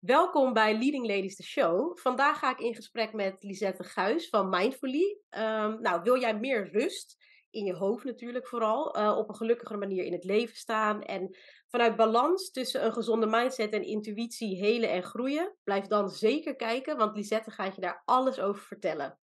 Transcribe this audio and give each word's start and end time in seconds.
Welkom 0.00 0.52
bij 0.52 0.78
Leading 0.78 1.06
Ladies 1.06 1.36
the 1.36 1.42
Show. 1.42 1.98
Vandaag 1.98 2.38
ga 2.38 2.50
ik 2.50 2.58
in 2.58 2.74
gesprek 2.74 3.12
met 3.12 3.42
Lisette 3.42 3.84
Guis 3.84 4.28
van 4.28 4.48
Mindfully. 4.48 5.18
Ehm, 5.28 5.80
nou, 5.80 6.02
wil 6.02 6.20
jij 6.20 6.38
meer 6.38 6.70
rust 6.72 7.16
in 7.50 7.64
je 7.64 7.74
hoofd 7.74 8.04
natuurlijk 8.04 8.48
vooral, 8.48 8.98
uh, 8.98 9.16
op 9.18 9.28
een 9.28 9.34
gelukkigere 9.34 9.78
manier 9.78 10.04
in 10.04 10.12
het 10.12 10.24
leven 10.24 10.56
staan 10.56 11.02
en 11.02 11.36
vanuit 11.68 11.96
balans 11.96 12.50
tussen 12.50 12.84
een 12.84 12.92
gezonde 12.92 13.26
mindset 13.26 13.72
en 13.72 13.82
intuïtie 13.82 14.56
helen 14.56 14.90
en 14.90 15.02
groeien? 15.02 15.56
Blijf 15.64 15.86
dan 15.86 16.08
zeker 16.08 16.56
kijken, 16.56 16.96
want 16.96 17.16
Lisette 17.16 17.50
gaat 17.50 17.74
je 17.74 17.80
daar 17.80 18.02
alles 18.04 18.40
over 18.40 18.62
vertellen. 18.62 19.18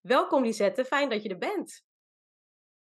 Welkom 0.00 0.42
Lisette, 0.42 0.84
fijn 0.84 1.08
dat 1.08 1.22
je 1.22 1.28
er 1.28 1.38
bent. 1.38 1.84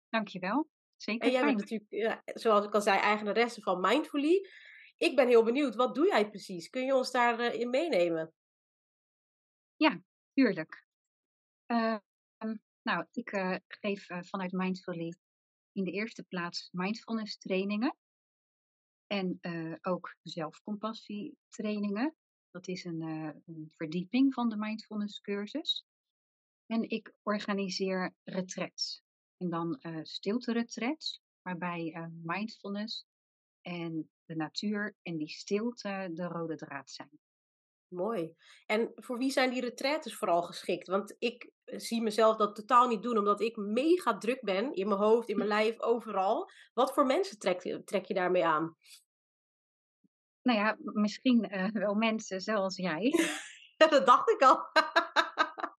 Dankjewel. 0.09 0.67
Zeker. 0.95 1.27
En 1.27 1.33
jij 1.33 1.45
bent 1.45 1.57
natuurlijk, 1.57 1.91
ja, 1.91 2.21
zoals 2.25 2.65
ik 2.65 2.73
al 2.73 2.81
zei, 2.81 2.99
eigenaresse 2.99 3.61
van 3.61 3.79
Mindfully. 3.79 4.47
Ik 4.99 5.15
ben 5.15 5.27
heel 5.27 5.43
benieuwd, 5.43 5.75
wat 5.75 5.95
doe 5.95 6.07
jij 6.07 6.29
precies? 6.29 6.69
Kun 6.69 6.85
je 6.85 6.95
ons 6.95 7.11
daarin 7.11 7.61
uh, 7.61 7.69
meenemen? 7.69 8.33
Ja, 9.75 10.01
tuurlijk. 10.33 10.87
Uh, 11.67 11.97
nou, 12.81 13.05
ik 13.11 13.31
uh, 13.31 13.55
geef 13.67 14.09
uh, 14.09 14.21
vanuit 14.21 14.51
Mindfully 14.51 15.15
in 15.71 15.83
de 15.83 15.91
eerste 15.91 16.23
plaats 16.23 16.69
mindfulness 16.71 17.37
trainingen. 17.37 17.95
En 19.07 19.39
ook 19.81 20.15
zelfcompassie 20.21 21.37
trainingen. 21.47 22.15
Dat 22.51 22.67
is 22.67 22.83
een, 22.83 23.43
verdieping 23.75 24.33
van 24.33 24.49
de 24.49 24.57
mindfulness 24.57 25.21
cursus. 25.21 25.85
En 26.65 26.89
ik 26.89 27.13
organiseer 27.23 28.13
retrets. 28.23 29.03
En 29.37 29.49
dan 29.49 29.79
stilte 30.03 30.51
retrets, 30.51 31.21
waarbij 31.41 32.09
mindfulness 32.23 33.08
en 33.69 34.09
de 34.25 34.35
natuur 34.35 34.95
en 35.01 35.17
die 35.17 35.29
stilte 35.29 36.09
de 36.13 36.27
rode 36.27 36.55
draad 36.55 36.91
zijn. 36.91 37.19
Mooi. 37.87 38.35
En 38.65 38.91
voor 38.95 39.17
wie 39.17 39.31
zijn 39.31 39.49
die 39.49 39.61
retraites 39.61 40.15
vooral 40.15 40.41
geschikt? 40.41 40.87
Want 40.87 41.15
ik 41.19 41.51
eh, 41.63 41.79
zie 41.79 42.01
mezelf 42.01 42.37
dat 42.37 42.55
totaal 42.55 42.87
niet 42.87 43.03
doen, 43.03 43.17
omdat 43.17 43.41
ik 43.41 43.55
mega 43.55 44.17
druk 44.17 44.41
ben 44.41 44.73
in 44.73 44.87
mijn 44.87 44.99
hoofd, 44.99 45.29
in 45.29 45.37
mijn 45.37 45.49
lijf, 45.57 45.79
overal. 45.79 46.49
Wat 46.73 46.93
voor 46.93 47.05
mensen 47.05 47.39
trek, 47.39 47.81
trek 47.85 48.05
je 48.05 48.13
daarmee 48.13 48.45
aan? 48.45 48.75
Nou 50.41 50.59
ja, 50.59 50.77
misschien 50.79 51.55
uh, 51.55 51.67
wel 51.71 51.93
mensen 51.93 52.41
zoals 52.41 52.75
jij. 52.75 53.13
dat 53.77 54.05
dacht 54.05 54.29
ik 54.29 54.41
al. 54.41 54.59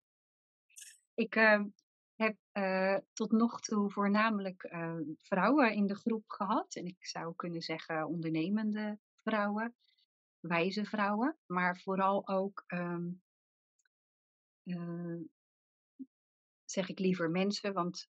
ik 1.24 1.36
uh, 1.36 1.60
heb 2.20 2.36
uh, 2.52 2.98
tot 3.12 3.32
nog 3.32 3.60
toe 3.60 3.90
voornamelijk 3.90 4.64
uh, 4.64 4.96
vrouwen 5.16 5.74
in 5.74 5.86
de 5.86 5.94
groep 5.94 6.24
gehad. 6.26 6.74
En 6.74 6.86
ik 6.86 7.06
zou 7.06 7.34
kunnen 7.36 7.60
zeggen 7.60 8.06
ondernemende 8.06 8.98
vrouwen, 9.14 9.74
wijze 10.40 10.84
vrouwen, 10.84 11.38
maar 11.46 11.80
vooral 11.80 12.28
ook, 12.28 12.64
um, 12.66 13.22
uh, 14.64 15.20
zeg 16.64 16.88
ik 16.88 16.98
liever 16.98 17.30
mensen, 17.30 17.72
want 17.72 18.08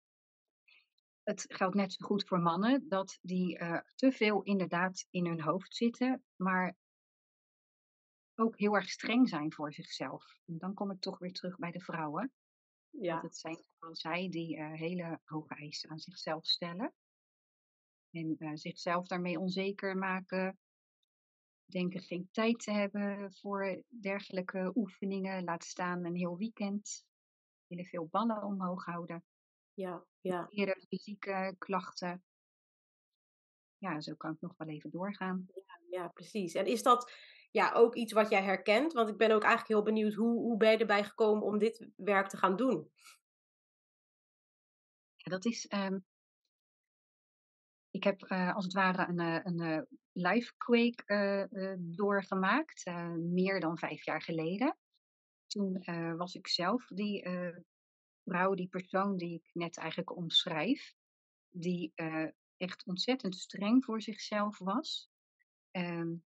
het 1.22 1.44
geldt 1.48 1.74
net 1.74 1.92
zo 1.92 2.06
goed 2.06 2.28
voor 2.28 2.40
mannen, 2.40 2.88
dat 2.88 3.18
die 3.22 3.58
te 3.94 4.12
veel 4.12 4.42
inderdaad 4.42 5.06
in 5.10 5.26
hun 5.26 5.42
hoofd 5.42 5.76
zitten, 5.76 6.24
maar 6.36 6.76
ook 8.34 8.58
heel 8.58 8.74
erg 8.74 8.90
streng 8.90 9.28
zijn 9.28 9.52
voor 9.52 9.72
zichzelf. 9.72 10.38
En 10.46 10.58
dan 10.58 10.74
kom 10.74 10.90
ik 10.90 11.00
toch 11.00 11.18
weer 11.18 11.32
terug 11.32 11.58
bij 11.58 11.70
de 11.70 11.80
vrouwen. 11.80 12.32
Ja. 12.90 13.12
Want 13.12 13.22
het 13.22 13.36
zijn 13.36 13.64
vooral 13.72 13.96
zij 13.96 14.28
die 14.28 14.56
uh, 14.56 14.72
hele 14.72 15.20
hoge 15.24 15.54
eisen 15.54 15.90
aan 15.90 15.98
zichzelf 15.98 16.46
stellen. 16.46 16.94
En 18.10 18.36
uh, 18.38 18.50
zichzelf 18.54 19.06
daarmee 19.06 19.38
onzeker 19.38 19.96
maken. 19.96 20.58
Denken 21.64 22.00
geen 22.00 22.28
tijd 22.32 22.58
te 22.58 22.70
hebben 22.70 23.32
voor 23.32 23.82
dergelijke 23.88 24.72
oefeningen. 24.74 25.44
Laat 25.44 25.64
staan 25.64 26.04
een 26.04 26.16
heel 26.16 26.36
weekend. 26.36 27.04
Willen 27.66 27.84
veel 27.84 28.06
ballen 28.06 28.42
omhoog 28.42 28.84
houden. 28.84 29.24
Ja, 29.74 30.04
ja. 30.20 30.48
Eerder 30.50 30.84
fysieke 30.88 31.54
klachten. 31.58 32.24
Ja, 33.78 34.00
zo 34.00 34.14
kan 34.14 34.32
ik 34.32 34.40
nog 34.40 34.54
wel 34.56 34.68
even 34.68 34.90
doorgaan. 34.90 35.46
Ja, 35.54 35.98
ja, 35.98 36.08
precies. 36.08 36.54
En 36.54 36.66
is 36.66 36.82
dat 36.82 37.12
ja, 37.50 37.72
ook 37.72 37.94
iets 37.94 38.12
wat 38.12 38.30
jij 38.30 38.42
herkent? 38.42 38.92
Want 38.92 39.08
ik 39.08 39.16
ben 39.16 39.30
ook 39.30 39.42
eigenlijk 39.42 39.72
heel 39.72 39.82
benieuwd, 39.82 40.14
hoe, 40.14 40.38
hoe 40.40 40.56
ben 40.56 40.70
je 40.70 40.78
erbij 40.78 41.04
gekomen 41.04 41.42
om 41.42 41.58
dit 41.58 41.88
werk 41.96 42.28
te 42.28 42.36
gaan 42.36 42.56
doen? 42.56 42.90
Dat 45.16 45.44
is. 45.44 45.72
Um, 45.74 46.04
ik 47.90 48.04
heb 48.04 48.30
uh, 48.30 48.54
als 48.54 48.64
het 48.64 48.74
ware 48.74 49.08
een, 49.08 49.18
eh, 49.18 49.40
een, 49.42 49.60
uh, 49.60 49.80
live 50.12 50.52
quake 50.56 51.48
doorgemaakt, 51.80 52.84
meer 53.16 53.60
dan 53.60 53.78
vijf 53.78 54.04
jaar 54.04 54.22
geleden. 54.22 54.76
Toen 55.46 55.82
was 56.16 56.34
ik 56.34 56.48
zelf 56.48 56.86
die 56.86 57.28
vrouw, 58.24 58.54
die 58.54 58.68
persoon 58.68 59.16
die 59.16 59.34
ik 59.34 59.50
net 59.52 59.78
eigenlijk 59.78 60.16
omschrijf, 60.16 60.94
die 61.50 61.92
echt 62.56 62.86
ontzettend 62.86 63.34
streng 63.36 63.84
voor 63.84 64.02
zichzelf 64.02 64.58
was. 64.58 65.10
Um, 65.70 66.24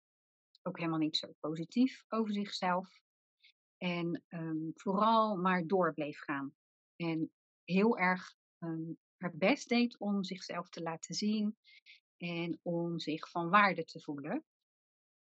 ook 0.69 0.79
helemaal 0.79 0.99
niet 0.99 1.17
zo 1.17 1.33
positief 1.41 2.05
over 2.09 2.33
zichzelf. 2.33 3.01
En 3.77 4.25
um, 4.29 4.73
vooral 4.75 5.37
maar 5.37 5.67
door 5.67 5.95
bleef 5.95 6.19
gaan. 6.19 6.55
En 6.97 7.33
heel 7.65 7.99
erg 7.99 8.35
um, 8.59 8.99
haar 9.17 9.37
best 9.37 9.69
deed 9.69 9.99
om 9.99 10.25
zichzelf 10.25 10.69
te 10.69 10.83
laten 10.83 11.15
zien 11.15 11.57
en 12.17 12.59
om 12.63 12.99
zich 12.99 13.31
van 13.31 13.49
waarde 13.51 13.85
te 13.85 14.01
voelen. 14.01 14.45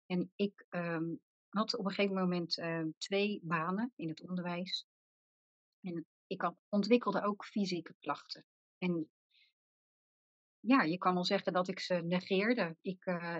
En 0.07 0.33
ik 0.37 0.67
um, 0.71 1.21
had 1.49 1.77
op 1.77 1.85
een 1.85 1.93
gegeven 1.93 2.17
moment 2.17 2.63
twee 2.99 3.41
banen 3.43 3.93
in 3.97 4.09
het 4.09 4.29
onderwijs. 4.29 4.87
En 5.81 6.07
ik 6.27 6.41
had, 6.41 6.57
ontwikkelde 6.69 7.23
ook 7.23 7.45
fysieke 7.45 7.95
klachten. 7.99 8.47
En 8.79 9.11
ja, 10.61 10.83
je 10.83 10.99
kan 10.99 11.15
wel 11.15 11.25
zeggen 11.25 11.53
dat 11.53 11.69
ik 11.69 11.81
ze 11.81 11.95
negeerde. 11.95 12.77
Ik, 12.81 13.07
uh, 13.07 13.39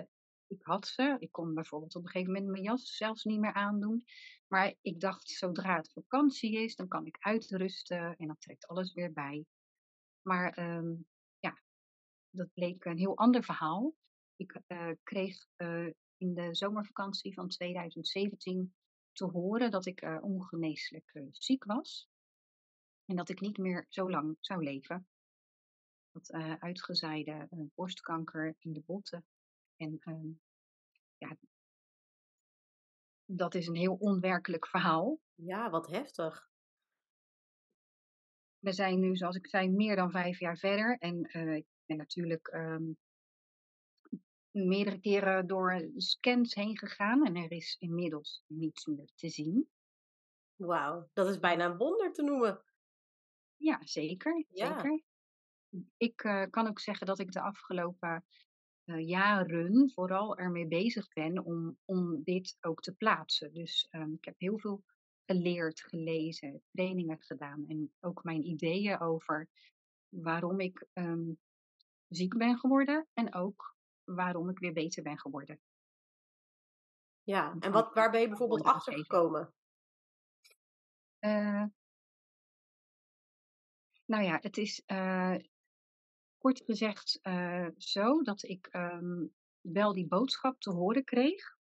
ik 0.53 0.63
had 0.63 0.87
ze. 0.87 1.15
Ik 1.19 1.31
kon 1.31 1.53
bijvoorbeeld 1.53 1.95
op 1.95 2.03
een 2.03 2.09
gegeven 2.09 2.33
moment 2.33 2.51
mijn 2.51 2.63
jas 2.63 2.95
zelfs 2.95 3.23
niet 3.23 3.39
meer 3.39 3.53
aandoen. 3.53 4.05
Maar 4.47 4.73
ik 4.81 4.99
dacht, 4.99 5.29
zodra 5.29 5.75
het 5.75 5.91
vakantie 5.91 6.63
is, 6.63 6.75
dan 6.75 6.87
kan 6.87 7.05
ik 7.05 7.17
uitrusten 7.19 8.15
en 8.17 8.27
dan 8.27 8.37
trekt 8.37 8.67
alles 8.67 8.93
weer 8.93 9.13
bij. 9.13 9.45
Maar 10.21 10.77
um, 10.77 11.05
ja, 11.39 11.61
dat 12.29 12.53
bleek 12.53 12.85
een 12.85 12.97
heel 12.97 13.17
ander 13.17 13.43
verhaal. 13.43 13.95
Ik 14.35 14.61
uh, 14.67 14.91
kreeg 15.03 15.47
uh, 15.57 15.91
in 16.17 16.33
de 16.33 16.55
zomervakantie 16.55 17.33
van 17.33 17.47
2017 17.47 18.73
te 19.11 19.25
horen 19.25 19.71
dat 19.71 19.85
ik 19.85 20.01
uh, 20.01 20.17
ongeneeslijk 20.21 21.21
ziek 21.31 21.63
was. 21.63 22.09
En 23.05 23.15
dat 23.15 23.29
ik 23.29 23.39
niet 23.39 23.57
meer 23.57 23.85
zo 23.89 24.09
lang 24.09 24.37
zou 24.39 24.63
leven. 24.63 25.07
Dat 26.11 26.31
uitgezaaide 26.59 27.47
borstkanker 27.75 28.55
in 28.59 28.73
de 28.73 28.81
botten 28.85 29.25
en 29.77 29.99
um, 30.05 30.41
ja, 31.17 31.37
dat 33.25 33.55
is 33.55 33.67
een 33.67 33.75
heel 33.75 33.95
onwerkelijk 33.95 34.67
verhaal. 34.67 35.19
Ja, 35.35 35.69
wat 35.69 35.87
heftig. 35.87 36.49
We 38.59 38.73
zijn 38.73 38.99
nu, 38.99 39.15
zoals 39.15 39.35
ik 39.35 39.47
zei, 39.47 39.69
meer 39.69 39.95
dan 39.95 40.11
vijf 40.11 40.39
jaar 40.39 40.57
verder. 40.57 40.97
En 40.97 41.29
uh, 41.37 41.55
ik 41.55 41.65
ben 41.85 41.97
natuurlijk 41.97 42.53
um, 42.53 42.97
meerdere 44.51 44.99
keren 44.99 45.47
door 45.47 45.91
scans 45.95 46.53
heen 46.53 46.77
gegaan. 46.77 47.25
En 47.25 47.35
er 47.35 47.51
is 47.51 47.75
inmiddels 47.79 48.43
niets 48.47 48.85
meer 48.85 49.09
te 49.15 49.29
zien. 49.29 49.69
Wauw, 50.55 51.09
dat 51.13 51.27
is 51.27 51.39
bijna 51.39 51.65
een 51.65 51.77
wonder 51.77 52.13
te 52.13 52.23
noemen. 52.23 52.63
Ja, 53.55 53.79
zeker. 53.85 54.45
Ja. 54.49 54.73
zeker. 54.73 55.01
Ik 55.97 56.23
uh, 56.23 56.45
kan 56.49 56.67
ook 56.67 56.79
zeggen 56.79 57.07
dat 57.07 57.19
ik 57.19 57.31
de 57.31 57.41
afgelopen 57.41 58.25
uh, 58.85 59.07
jaren 59.07 59.91
vooral 59.93 60.37
ermee 60.37 60.67
bezig 60.67 61.07
ben 61.13 61.45
om, 61.45 61.77
om 61.85 62.23
dit 62.23 62.57
ook 62.61 62.81
te 62.81 62.93
plaatsen. 62.93 63.53
Dus 63.53 63.87
um, 63.91 64.13
ik 64.13 64.25
heb 64.25 64.35
heel 64.37 64.59
veel 64.59 64.83
geleerd, 65.25 65.81
gelezen, 65.81 66.61
trainingen 66.71 67.21
gedaan 67.21 67.65
en 67.67 67.93
ook 67.99 68.23
mijn 68.23 68.45
ideeën 68.45 68.99
over 68.99 69.49
waarom 70.09 70.59
ik 70.59 70.87
um, 70.93 71.39
ziek 72.07 72.37
ben 72.37 72.57
geworden 72.57 73.07
en 73.13 73.33
ook 73.33 73.75
waarom 74.03 74.49
ik 74.49 74.59
weer 74.59 74.73
beter 74.73 75.03
ben 75.03 75.19
geworden. 75.19 75.59
Ja, 77.23 77.55
en 77.59 77.71
wat, 77.71 77.93
waar 77.93 78.11
ben 78.11 78.21
je 78.21 78.27
bijvoorbeeld 78.27 78.63
achter 78.63 78.93
gekomen? 78.93 79.53
Uh, 81.19 81.65
nou 84.05 84.23
ja, 84.23 84.37
het 84.41 84.57
is 84.57 84.83
uh, 84.87 85.35
kort 86.43 86.61
gezegd 86.65 87.19
uh, 87.21 87.67
zo 87.77 88.21
dat 88.21 88.43
ik 88.43 88.69
um, 88.71 89.33
wel 89.61 89.93
die 89.93 90.07
boodschap 90.07 90.59
te 90.59 90.71
horen 90.71 91.03
kreeg, 91.03 91.57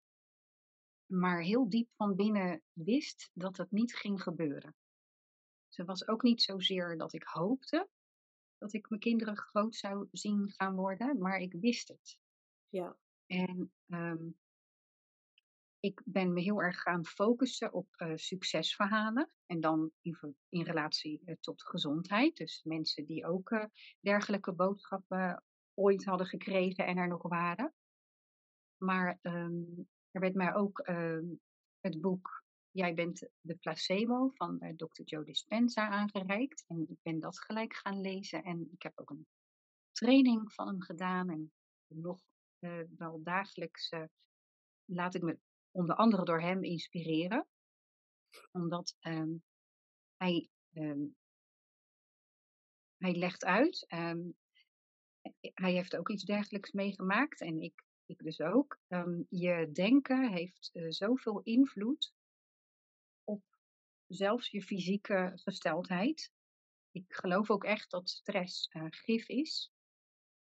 maar 1.07 1.41
heel 1.41 1.69
diep 1.69 1.89
van 1.97 2.17
binnen 2.17 2.63
wist 2.73 3.31
dat 3.33 3.57
het 3.57 3.71
niet 3.71 3.95
ging 3.95 4.23
gebeuren. 4.23 4.75
Ze 5.69 5.85
was 5.85 6.09
ook 6.09 6.23
niet 6.23 6.43
zozeer 6.43 6.97
dat 6.97 7.13
ik 7.13 7.23
hoopte 7.23 7.89
dat 8.59 8.73
ik 8.73 8.89
mijn 8.89 9.01
kinderen 9.01 9.37
groot 9.37 9.75
zou 9.75 10.09
zien 10.13 10.51
gaan 10.51 10.75
worden, 10.75 11.19
maar 11.19 11.39
ik 11.39 11.53
wist 11.53 11.89
het. 11.89 12.19
Ja. 12.69 12.97
En 13.27 13.73
um, 13.89 14.39
ik 15.83 16.03
ben 16.05 16.33
me 16.33 16.41
heel 16.41 16.63
erg 16.63 16.81
gaan 16.81 17.07
focussen 17.07 17.73
op 17.73 17.87
uh, 17.97 18.13
succesverhalen. 18.15 19.31
En 19.47 19.61
dan 19.61 19.91
in, 20.01 20.37
in 20.49 20.63
relatie 20.63 21.23
uh, 21.25 21.35
tot 21.41 21.63
gezondheid. 21.63 22.37
Dus 22.37 22.63
mensen 22.63 23.07
die 23.07 23.27
ook 23.27 23.51
uh, 23.51 23.65
dergelijke 24.01 24.53
boodschappen 24.53 25.45
ooit 25.75 26.05
hadden 26.05 26.27
gekregen 26.27 26.87
en 26.87 26.97
er 26.97 27.09
nog 27.09 27.23
waren. 27.23 27.75
Maar 28.77 29.19
um, 29.23 29.89
er 30.11 30.21
werd 30.21 30.35
mij 30.35 30.55
ook 30.55 30.89
um, 30.89 31.41
het 31.81 32.01
boek 32.01 32.41
Jij 32.71 32.95
bent 32.95 33.29
de 33.41 33.55
placebo 33.55 34.31
van 34.35 34.59
Dr. 34.77 35.03
Joe 35.05 35.25
Dispenza 35.25 35.89
aangereikt. 35.89 36.65
En 36.67 36.87
ik 36.89 36.99
ben 37.03 37.21
dat 37.21 37.41
gelijk 37.41 37.75
gaan 37.75 38.01
lezen. 38.01 38.43
En 38.43 38.69
ik 38.73 38.83
heb 38.83 38.93
ook 38.95 39.11
een 39.11 39.27
training 39.93 40.53
van 40.53 40.67
hem 40.67 40.83
gedaan. 40.83 41.31
En 41.31 41.53
nog 41.87 42.21
wel 42.97 43.23
dagelijks 43.23 43.91
laat 44.85 45.15
ik 45.15 45.23
me 45.23 45.39
onder 45.73 45.97
andere 45.97 46.25
door 46.25 46.41
hem 46.41 46.65
inspireren. 46.65 47.47
Omdat 48.51 48.97
um, 49.01 49.43
hij, 50.17 50.49
um, 50.73 51.17
hij 52.97 53.15
legt 53.15 53.45
uit, 53.45 53.87
um, 53.89 54.37
hij 55.41 55.73
heeft 55.73 55.97
ook 55.97 56.09
iets 56.09 56.25
dergelijks 56.25 56.73
meegemaakt 56.73 57.41
en 57.41 57.61
ik, 57.61 57.85
ik 58.07 58.23
dus 58.23 58.41
ook. 58.41 58.79
je 59.29 59.71
denken 59.73 60.33
heeft 60.33 60.71
uh, 60.73 60.91
zoveel 60.91 61.41
invloed 61.41 62.13
op 63.25 63.43
zelfs 64.07 64.51
je 64.51 64.63
fysieke 64.63 65.33
gesteldheid. 65.35 66.33
Ik 66.91 67.05
geloof 67.09 67.51
ook 67.51 67.65
echt 67.65 67.91
dat 67.91 68.11
stress 68.11 68.69
uh, 68.73 68.87
gif 68.89 69.29
is. 69.29 69.73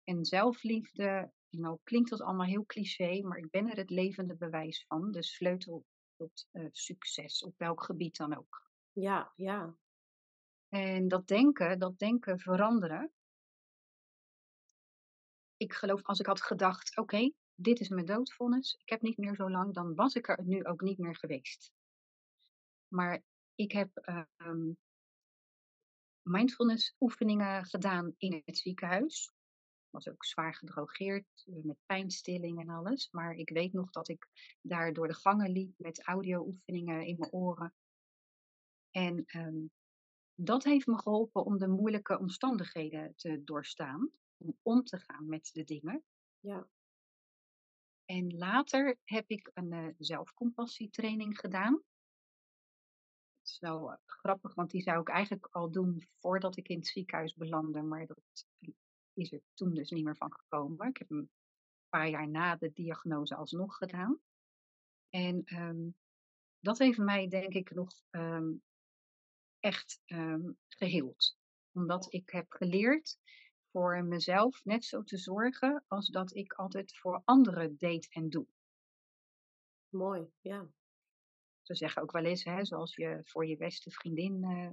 En 0.03 0.25
zelfliefde 0.25 1.31
nou 1.59 1.79
klinkt 1.83 2.09
dat 2.09 2.21
allemaal 2.21 2.45
heel 2.45 2.65
cliché, 2.65 3.21
maar 3.21 3.37
ik 3.37 3.49
ben 3.49 3.69
er 3.69 3.77
het 3.77 3.89
levende 3.89 4.35
bewijs 4.35 4.85
van. 4.87 5.11
De 5.11 5.23
sleutel 5.23 5.85
tot 6.15 6.47
uh, 6.51 6.67
succes, 6.71 7.43
op 7.43 7.57
welk 7.57 7.83
gebied 7.83 8.17
dan 8.17 8.37
ook. 8.37 8.71
Ja, 8.91 9.33
ja. 9.35 9.75
En 10.69 11.07
dat 11.07 11.27
denken, 11.27 11.79
dat 11.79 11.99
denken 11.99 12.39
veranderen. 12.39 13.11
Ik 15.57 15.73
geloof, 15.73 16.03
als 16.03 16.19
ik 16.19 16.25
had 16.25 16.41
gedacht, 16.41 16.97
oké, 16.97 17.31
dit 17.55 17.79
is 17.79 17.89
mijn 17.89 18.05
doodvonnis, 18.05 18.77
ik 18.81 18.89
heb 18.89 19.01
niet 19.01 19.17
meer 19.17 19.35
zo 19.35 19.49
lang, 19.49 19.73
dan 19.73 19.95
was 19.95 20.15
ik 20.15 20.27
er 20.27 20.43
nu 20.43 20.65
ook 20.65 20.81
niet 20.81 20.97
meer 20.97 21.15
geweest. 21.15 21.71
Maar 22.87 23.23
ik 23.55 23.71
heb 23.71 24.09
uh, 24.09 24.71
mindfulness 26.21 26.95
oefeningen 26.99 27.65
gedaan 27.65 28.13
in 28.17 28.41
het 28.45 28.57
ziekenhuis 28.57 29.31
was 29.93 30.09
ook 30.09 30.25
zwaar 30.25 30.55
gedrogeerd 30.55 31.43
eh, 31.45 31.63
met 31.63 31.77
pijnstilling 31.85 32.59
en 32.59 32.69
alles. 32.69 33.11
Maar 33.11 33.33
ik 33.33 33.49
weet 33.49 33.73
nog 33.73 33.89
dat 33.89 34.09
ik 34.09 34.27
daar 34.61 34.93
door 34.93 35.07
de 35.07 35.13
gangen 35.13 35.51
liep 35.51 35.73
met 35.77 36.03
audio-oefeningen 36.03 37.05
in 37.05 37.15
mijn 37.19 37.31
oren. 37.31 37.73
En 38.91 39.25
um, 39.27 39.71
dat 40.35 40.63
heeft 40.63 40.87
me 40.87 40.97
geholpen 40.97 41.45
om 41.45 41.57
de 41.57 41.67
moeilijke 41.67 42.19
omstandigheden 42.19 43.15
te 43.15 43.43
doorstaan. 43.43 44.11
Om 44.37 44.57
om 44.61 44.83
te 44.83 44.97
gaan 44.97 45.27
met 45.27 45.49
de 45.53 45.63
dingen. 45.63 46.03
Ja. 46.39 46.67
En 48.05 48.37
later 48.37 48.97
heb 49.03 49.29
ik 49.29 49.51
een 49.53 49.71
uh, 49.71 49.87
zelfcompassietraining 49.97 51.39
gedaan. 51.39 51.73
Dat 53.39 53.47
is 53.51 53.59
wel 53.59 53.91
uh, 53.91 53.97
grappig, 54.05 54.53
want 54.53 54.71
die 54.71 54.81
zou 54.81 55.01
ik 55.01 55.09
eigenlijk 55.09 55.47
al 55.51 55.71
doen 55.71 56.07
voordat 56.19 56.57
ik 56.57 56.67
in 56.67 56.77
het 56.77 56.87
ziekenhuis 56.87 57.33
belandde. 57.33 57.81
Maar 57.81 58.05
dat 58.05 58.47
is 59.13 59.31
er 59.31 59.41
toen 59.53 59.73
dus 59.73 59.89
niet 59.89 60.03
meer 60.03 60.17
van 60.17 60.33
gekomen. 60.33 60.87
Ik 60.87 60.97
heb 60.97 61.09
hem 61.09 61.17
een 61.17 61.29
paar 61.89 62.09
jaar 62.09 62.29
na 62.29 62.55
de 62.55 62.71
diagnose 62.73 63.35
alsnog 63.35 63.77
gedaan. 63.77 64.19
En 65.09 65.43
um, 65.45 65.95
dat 66.59 66.77
heeft 66.77 66.97
mij 66.97 67.27
denk 67.27 67.53
ik 67.53 67.71
nog 67.71 67.89
um, 68.11 68.63
echt 69.59 70.01
um, 70.05 70.57
geheeld. 70.67 71.37
Omdat 71.71 72.13
ik 72.13 72.29
heb 72.29 72.51
geleerd 72.51 73.17
voor 73.71 74.03
mezelf 74.03 74.63
net 74.63 74.85
zo 74.85 75.03
te 75.03 75.17
zorgen 75.17 75.83
als 75.87 76.07
dat 76.07 76.35
ik 76.35 76.53
altijd 76.53 76.97
voor 76.97 77.21
anderen 77.25 77.77
deed 77.77 78.09
en 78.09 78.29
doe. 78.29 78.47
Mooi, 79.89 80.31
ja. 80.41 80.67
Ze 81.61 81.75
zeggen 81.75 82.01
ook 82.01 82.11
wel 82.11 82.25
eens, 82.25 82.43
hè, 82.43 82.65
zoals 82.65 82.95
je 82.95 83.21
voor 83.23 83.45
je 83.45 83.57
beste 83.57 83.91
vriendin 83.91 84.43
uh, 84.43 84.69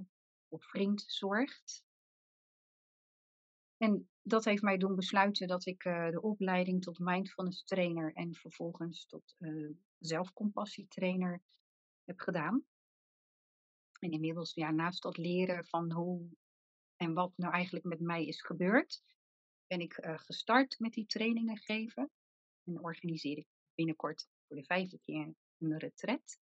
of 0.47 0.65
vriend 0.65 1.03
zorgt. 1.07 1.83
En 3.81 4.09
dat 4.21 4.45
heeft 4.45 4.61
mij 4.61 4.77
doen 4.77 4.95
besluiten 4.95 5.47
dat 5.47 5.65
ik 5.65 5.85
uh, 5.85 6.09
de 6.09 6.21
opleiding 6.21 6.81
tot 6.81 6.99
mindfulness 6.99 7.63
trainer 7.63 8.13
en 8.13 8.35
vervolgens 8.35 9.05
tot 9.05 9.35
uh, 9.39 9.71
zelfcompassietrainer 9.99 11.41
heb 12.03 12.19
gedaan. 12.19 12.65
En 13.99 14.11
inmiddels, 14.11 14.53
naast 14.53 15.01
dat 15.01 15.17
leren 15.17 15.65
van 15.65 15.91
hoe 15.91 16.29
en 16.95 17.13
wat 17.13 17.31
nou 17.35 17.53
eigenlijk 17.53 17.85
met 17.85 17.99
mij 17.99 18.25
is 18.25 18.41
gebeurd, 18.41 19.03
ben 19.67 19.79
ik 19.79 19.97
uh, 19.97 20.17
gestart 20.17 20.79
met 20.79 20.93
die 20.93 21.05
trainingen 21.05 21.57
geven. 21.57 22.11
En 22.63 22.83
organiseer 22.83 23.37
ik 23.37 23.47
binnenkort 23.73 24.27
voor 24.47 24.55
de 24.55 24.63
vijfde 24.63 24.99
keer 24.99 25.33
een 25.57 25.77
retret. 25.77 26.39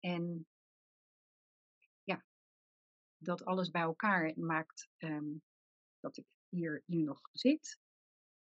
En 0.00 0.46
ja, 2.02 2.24
dat 3.18 3.44
alles 3.44 3.70
bij 3.70 3.82
elkaar 3.82 4.32
maakt 4.36 4.88
um, 4.98 5.42
dat 6.00 6.16
ik 6.16 6.24
hier 6.48 6.82
nu 6.86 7.02
nog 7.02 7.20
zit. 7.32 7.78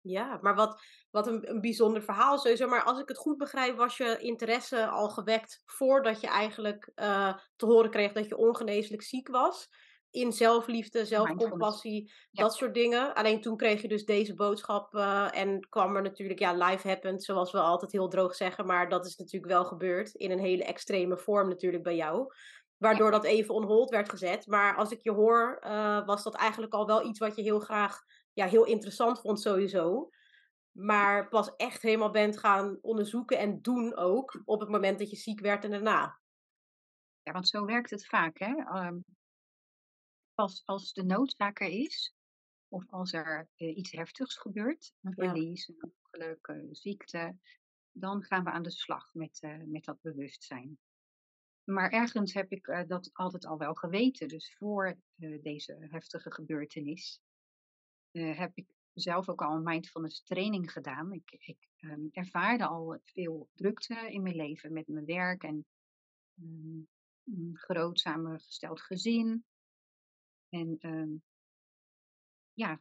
Ja, 0.00 0.38
maar 0.42 0.54
wat, 0.54 0.82
wat 1.10 1.26
een, 1.26 1.50
een 1.50 1.60
bijzonder 1.60 2.02
verhaal 2.02 2.38
sowieso. 2.38 2.68
Maar 2.68 2.82
als 2.82 3.00
ik 3.00 3.08
het 3.08 3.16
goed 3.16 3.38
begrijp, 3.38 3.76
was 3.76 3.96
je 3.96 4.18
interesse 4.18 4.86
al 4.86 5.08
gewekt 5.08 5.62
voordat 5.64 6.20
je 6.20 6.26
eigenlijk 6.26 6.90
uh, 6.96 7.36
te 7.56 7.66
horen 7.66 7.90
kreeg 7.90 8.12
dat 8.12 8.28
je 8.28 8.36
ongeneeslijk 8.36 9.02
ziek 9.02 9.28
was. 9.28 9.68
In 10.10 10.32
zelfliefde, 10.32 11.04
zelfcompassie, 11.04 12.12
ja. 12.30 12.42
dat 12.42 12.54
soort 12.54 12.74
dingen. 12.74 13.14
Alleen 13.14 13.40
toen 13.40 13.56
kreeg 13.56 13.82
je 13.82 13.88
dus 13.88 14.04
deze 14.04 14.34
boodschap 14.34 14.94
uh, 14.94 15.36
en 15.36 15.68
kwam 15.68 15.96
er 15.96 16.02
natuurlijk, 16.02 16.38
ja, 16.38 16.52
life 16.52 16.88
happened, 16.88 17.24
zoals 17.24 17.52
we 17.52 17.58
altijd 17.58 17.92
heel 17.92 18.08
droog 18.08 18.34
zeggen. 18.34 18.66
Maar 18.66 18.88
dat 18.88 19.06
is 19.06 19.16
natuurlijk 19.16 19.52
wel 19.52 19.64
gebeurd 19.64 20.14
in 20.14 20.30
een 20.30 20.38
hele 20.38 20.64
extreme 20.64 21.18
vorm 21.18 21.48
natuurlijk 21.48 21.82
bij 21.82 21.96
jou. 21.96 22.32
Waardoor 22.76 23.10
dat 23.10 23.24
even 23.24 23.54
on 23.54 23.64
hold 23.64 23.90
werd 23.90 24.08
gezet. 24.08 24.46
Maar 24.46 24.76
als 24.76 24.90
ik 24.90 25.02
je 25.02 25.10
hoor, 25.10 25.60
uh, 25.64 26.06
was 26.06 26.22
dat 26.22 26.34
eigenlijk 26.34 26.72
al 26.72 26.86
wel 26.86 27.06
iets 27.06 27.18
wat 27.18 27.36
je 27.36 27.42
heel 27.42 27.60
graag, 27.60 28.02
ja, 28.32 28.46
heel 28.46 28.64
interessant 28.64 29.20
vond 29.20 29.40
sowieso. 29.40 30.10
Maar 30.72 31.28
pas 31.28 31.56
echt 31.56 31.82
helemaal 31.82 32.10
bent 32.10 32.38
gaan 32.38 32.78
onderzoeken 32.80 33.38
en 33.38 33.62
doen 33.62 33.96
ook 33.96 34.42
op 34.44 34.60
het 34.60 34.68
moment 34.68 34.98
dat 34.98 35.10
je 35.10 35.16
ziek 35.16 35.40
werd 35.40 35.64
en 35.64 35.70
daarna. 35.70 36.20
Ja, 37.22 37.32
want 37.32 37.48
zo 37.48 37.64
werkt 37.64 37.90
het 37.90 38.06
vaak, 38.06 38.38
hè. 38.38 38.86
Um, 38.86 39.04
pas 40.34 40.62
als 40.64 40.92
de 40.92 41.04
noodzaak 41.04 41.60
er 41.60 41.68
is, 41.68 42.14
of 42.68 42.84
als 42.88 43.12
er 43.12 43.48
uh, 43.56 43.76
iets 43.76 43.92
heftigs 43.92 44.36
gebeurt, 44.36 44.92
een 45.02 45.14
verlies, 45.14 45.66
ja. 45.66 45.74
een 45.78 45.92
ongeluk, 46.02 46.46
een 46.46 46.74
ziekte, 46.74 47.36
dan 47.90 48.22
gaan 48.22 48.44
we 48.44 48.50
aan 48.50 48.62
de 48.62 48.70
slag 48.70 49.14
met, 49.14 49.42
uh, 49.42 49.62
met 49.64 49.84
dat 49.84 50.00
bewustzijn. 50.00 50.78
Maar 51.64 51.90
ergens 51.90 52.32
heb 52.34 52.50
ik 52.50 52.66
uh, 52.66 52.82
dat 52.86 53.10
altijd 53.12 53.46
al 53.46 53.58
wel 53.58 53.74
geweten. 53.74 54.28
Dus 54.28 54.54
voor 54.56 54.98
uh, 55.16 55.42
deze 55.42 55.86
heftige 55.90 56.32
gebeurtenis 56.32 57.20
uh, 58.12 58.38
heb 58.38 58.50
ik 58.54 58.66
zelf 58.92 59.28
ook 59.28 59.42
al 59.42 59.56
een 59.56 59.62
mindfulness 59.62 60.22
training 60.22 60.72
gedaan. 60.72 61.12
Ik, 61.12 61.30
ik 61.30 61.68
um, 61.80 62.08
ervaarde 62.12 62.66
al 62.66 62.98
veel 63.02 63.48
drukte 63.54 64.12
in 64.12 64.22
mijn 64.22 64.36
leven 64.36 64.72
met 64.72 64.88
mijn 64.88 65.04
werk 65.04 65.42
en 65.42 65.66
um, 66.42 66.88
een 67.24 67.50
groot 67.54 68.00
samengesteld 68.00 68.80
gezin. 68.80 69.44
En 70.48 70.78
um, 70.80 71.22
ja, 72.52 72.80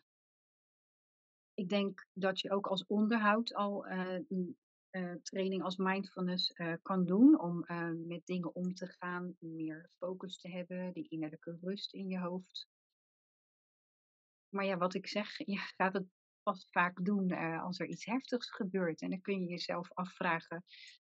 ik 1.54 1.70
denk 1.70 2.08
dat 2.14 2.40
je 2.40 2.52
ook 2.52 2.68
als 2.68 2.86
onderhoud 2.86 3.54
al 3.54 3.88
uh, 4.94 5.14
training 5.22 5.64
als 5.64 5.78
mindfulness 5.78 6.52
uh, 6.56 6.74
kan 6.82 7.06
doen 7.06 7.40
om 7.40 7.64
uh, 7.68 7.90
met 8.08 8.26
dingen 8.26 8.56
om 8.56 8.74
te 8.74 8.88
gaan, 8.88 9.36
meer 9.40 9.90
focus 9.98 10.38
te 10.38 10.50
hebben, 10.50 10.94
die 10.94 11.08
innerlijke 11.10 11.58
rust 11.62 11.94
in 11.94 12.08
je 12.08 12.20
hoofd. 12.20 12.68
Maar 14.50 14.66
ja, 14.66 14.78
wat 14.78 14.94
ik 14.94 15.08
zeg, 15.08 15.38
je 15.54 15.58
gaat 15.58 15.94
het 15.94 16.08
pas 16.44 16.68
vaak 16.72 17.06
doen 17.06 17.32
als 17.60 17.80
er 17.80 17.88
iets 17.88 18.06
heftigs 18.06 18.52
gebeurt. 18.52 19.02
En 19.02 19.10
dan 19.10 19.22
kun 19.22 19.42
je 19.42 19.48
jezelf 19.48 19.94
afvragen, 19.94 20.64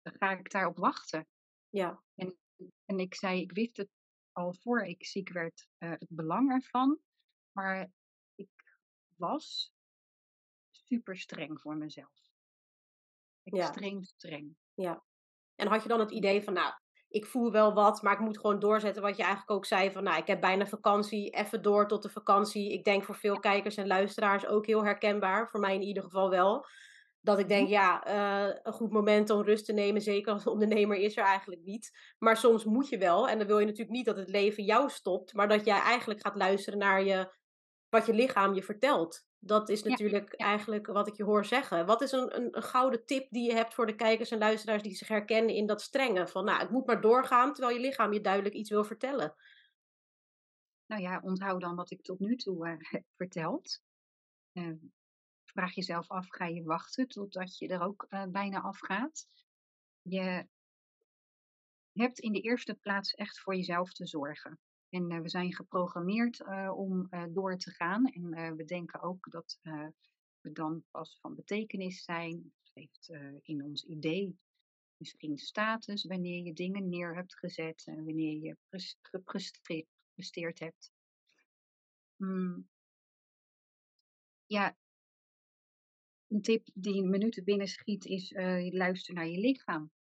ga 0.03 0.37
ik 0.37 0.51
daarop 0.51 0.77
wachten? 0.77 1.27
Ja. 1.69 2.03
En, 2.15 2.37
en 2.85 2.99
ik 2.99 3.15
zei, 3.15 3.41
ik 3.41 3.51
wist 3.51 3.77
het 3.77 3.89
al 4.31 4.53
voor 4.53 4.81
ik 4.81 5.05
ziek 5.05 5.29
werd, 5.29 5.67
het 5.77 6.07
belang 6.09 6.51
ervan. 6.51 6.99
Maar 7.51 7.91
ik 8.35 8.49
was 9.15 9.73
super 10.71 11.17
streng 11.17 11.61
voor 11.61 11.77
mezelf. 11.77 12.22
Extreem 13.43 13.95
ja. 13.95 14.01
streng. 14.01 14.55
Ja. 14.73 15.03
En 15.55 15.67
had 15.67 15.83
je 15.83 15.89
dan 15.89 15.99
het 15.99 16.11
idee 16.11 16.43
van, 16.43 16.53
nou, 16.53 16.73
ik 17.07 17.25
voel 17.25 17.51
wel 17.51 17.73
wat, 17.73 18.01
maar 18.01 18.13
ik 18.13 18.19
moet 18.19 18.39
gewoon 18.39 18.59
doorzetten 18.59 19.01
wat 19.01 19.17
je 19.17 19.21
eigenlijk 19.23 19.51
ook 19.51 19.65
zei 19.65 19.91
van, 19.91 20.03
nou, 20.03 20.17
ik 20.17 20.27
heb 20.27 20.41
bijna 20.41 20.65
vakantie, 20.65 21.29
even 21.29 21.61
door 21.61 21.87
tot 21.87 22.03
de 22.03 22.09
vakantie. 22.09 22.73
Ik 22.73 22.83
denk 22.83 23.03
voor 23.03 23.15
veel 23.15 23.39
kijkers 23.39 23.75
en 23.77 23.87
luisteraars 23.87 24.45
ook 24.45 24.65
heel 24.65 24.83
herkenbaar, 24.83 25.49
voor 25.49 25.59
mij 25.59 25.73
in 25.75 25.81
ieder 25.81 26.03
geval 26.03 26.29
wel. 26.29 26.65
Dat 27.21 27.39
ik 27.39 27.47
Mhm. 27.47 27.53
denk, 27.53 27.67
ja, 27.69 28.03
eh, 28.03 28.59
een 28.63 28.73
goed 28.73 28.91
moment 28.91 29.29
om 29.29 29.41
rust 29.41 29.65
te 29.65 29.73
nemen, 29.73 30.01
zeker 30.01 30.33
als 30.33 30.47
ondernemer, 30.47 30.97
is 30.97 31.17
er 31.17 31.23
eigenlijk 31.23 31.61
niet. 31.61 31.91
Maar 32.17 32.37
soms 32.37 32.65
moet 32.65 32.89
je 32.89 32.97
wel. 32.97 33.27
En 33.27 33.37
dan 33.37 33.47
wil 33.47 33.59
je 33.59 33.65
natuurlijk 33.65 33.91
niet 33.95 34.05
dat 34.05 34.17
het 34.17 34.29
leven 34.29 34.63
jou 34.63 34.89
stopt, 34.89 35.33
maar 35.33 35.47
dat 35.47 35.65
jij 35.65 35.79
eigenlijk 35.79 36.21
gaat 36.21 36.35
luisteren 36.35 36.79
naar 36.79 37.03
je, 37.03 37.33
wat 37.93 38.05
je 38.05 38.13
lichaam 38.13 38.53
je 38.53 38.63
vertelt. 38.63 39.25
Dat 39.39 39.69
is 39.69 39.83
natuurlijk 39.83 40.33
ja. 40.37 40.45
eigenlijk 40.45 40.87
wat 40.87 41.07
ik 41.07 41.15
je 41.15 41.23
hoor 41.23 41.45
zeggen. 41.45 41.85
Wat 41.85 42.01
is 42.01 42.11
een, 42.11 42.35
een, 42.35 42.57
een 42.57 42.63
gouden 42.63 43.05
tip 43.05 43.29
die 43.29 43.47
je 43.47 43.53
hebt 43.53 43.73
voor 43.73 43.85
de 43.85 43.95
kijkers 43.95 44.31
en 44.31 44.37
luisteraars 44.37 44.83
die 44.83 44.95
zich 44.95 45.07
herkennen 45.07 45.55
in 45.55 45.65
dat 45.65 45.81
strenge? 45.81 46.27
Van, 46.27 46.45
nou, 46.45 46.59
het 46.59 46.69
moet 46.69 46.85
maar 46.85 47.01
doorgaan, 47.01 47.53
terwijl 47.53 47.75
je 47.75 47.81
lichaam 47.81 48.13
je 48.13 48.21
duidelijk 48.21 48.55
iets 48.55 48.69
wil 48.69 48.83
vertellen. 48.83 49.35
Nou 50.85 51.01
ja, 51.01 51.19
onthoud 51.23 51.61
dan 51.61 51.75
wat 51.75 51.91
ik 51.91 52.01
tot 52.01 52.19
nu 52.19 52.35
toe 52.35 52.67
eh, 52.67 52.75
heb 52.91 53.03
verteld. 53.15 53.81
Eh, 54.51 54.71
vraag 55.45 55.73
jezelf 55.73 56.09
af, 56.09 56.27
ga 56.29 56.45
je 56.45 56.63
wachten 56.63 57.07
totdat 57.07 57.57
je 57.57 57.67
er 57.67 57.81
ook 57.81 58.05
eh, 58.09 58.25
bijna 58.27 58.61
afgaat? 58.61 59.27
Je 60.01 60.47
hebt 61.91 62.19
in 62.19 62.31
de 62.33 62.41
eerste 62.41 62.73
plaats 62.75 63.13
echt 63.13 63.39
voor 63.39 63.55
jezelf 63.55 63.93
te 63.93 64.07
zorgen. 64.07 64.59
En 64.93 65.09
eh, 65.09 65.19
we 65.19 65.29
zijn 65.29 65.53
geprogrammeerd 65.53 66.41
eh, 66.41 66.71
om 66.75 67.07
eh, 67.09 67.23
door 67.29 67.57
te 67.57 67.71
gaan. 67.71 68.05
En 68.05 68.55
we 68.55 68.63
denken 68.65 69.01
ook 69.01 69.31
dat 69.31 69.59
we 70.41 70.51
dan 70.51 70.83
pas 70.91 71.17
van 71.21 71.35
betekenis 71.35 72.03
zijn. 72.03 72.53
Het 72.63 72.71
heeft 72.73 73.11
in 73.41 73.63
ons 73.63 73.83
idee 73.83 74.39
misschien 74.97 75.37
status 75.37 76.05
wanneer 76.05 76.43
je 76.43 76.53
dingen 76.53 76.89
neer 76.89 77.15
hebt 77.15 77.37
gezet 77.37 77.83
en 77.85 78.05
wanneer 78.05 78.37
je 78.43 78.57
pres- 78.69 78.97
gepresteerd 79.01 80.59
hebt. 80.59 80.91
Mm, 82.15 82.69
ja, 84.45 84.77
een 86.27 86.41
tip 86.41 86.69
die 86.73 87.03
nu 87.03 87.29
te 87.29 87.43
binnen 87.43 87.67
schiet 87.67 88.05
is 88.05 88.31
eh, 88.31 88.71
luister 88.71 89.13
naar 89.13 89.27
je 89.27 89.39
lichaam. 89.39 89.91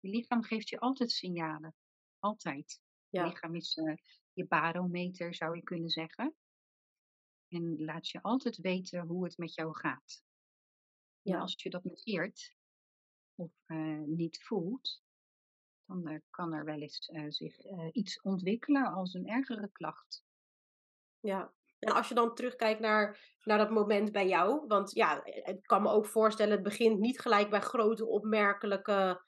Je 0.00 0.08
lichaam 0.08 0.42
geeft 0.42 0.68
je 0.68 0.80
altijd 0.80 1.10
signalen. 1.10 1.74
Altijd. 2.18 2.80
Je 3.16 3.22
Ja, 3.22 3.28
lichaam 3.28 3.54
is 3.54 3.74
je 4.32 4.46
barometer, 4.46 5.34
zou 5.34 5.56
je 5.56 5.62
kunnen 5.62 5.90
zeggen. 5.90 6.34
En 7.48 7.84
laat 7.84 8.08
je 8.08 8.22
altijd 8.22 8.56
weten 8.56 9.06
hoe 9.06 9.24
het 9.24 9.38
met 9.38 9.54
jou 9.54 9.76
gaat. 9.76 10.22
En 11.22 11.32
ja. 11.32 11.38
als 11.38 11.62
je 11.62 11.70
dat 11.70 11.84
negeert 11.84 12.54
of 13.34 13.52
eh, 13.66 14.02
niet 14.06 14.42
voelt, 14.44 15.02
dan 15.84 16.08
eh, 16.08 16.20
kan 16.30 16.52
er 16.52 16.64
wel 16.64 16.80
eens 16.80 17.08
eh, 17.08 17.24
zich 17.28 17.56
iets 17.92 18.20
ontwikkelen 18.20 18.92
als 18.92 19.14
een 19.14 19.28
ergere 19.28 19.68
klacht. 19.72 20.24
Ja. 21.20 21.54
En 21.78 21.92
als 21.92 22.08
je 22.08 22.14
dan 22.14 22.34
terugkijkt 22.34 22.80
naar, 22.80 23.34
naar 23.44 23.58
dat 23.58 23.70
moment 23.70 24.12
bij 24.12 24.28
jou, 24.28 24.66
want 24.66 24.92
ja, 24.92 25.24
ik 25.24 25.62
kan 25.62 25.82
me 25.82 25.88
ook 25.88 26.06
voorstellen, 26.06 26.52
het 26.52 26.62
begint 26.62 26.98
niet 26.98 27.20
gelijk 27.20 27.50
bij 27.50 27.60
grote 27.60 28.06
opmerkelijke 28.06 29.24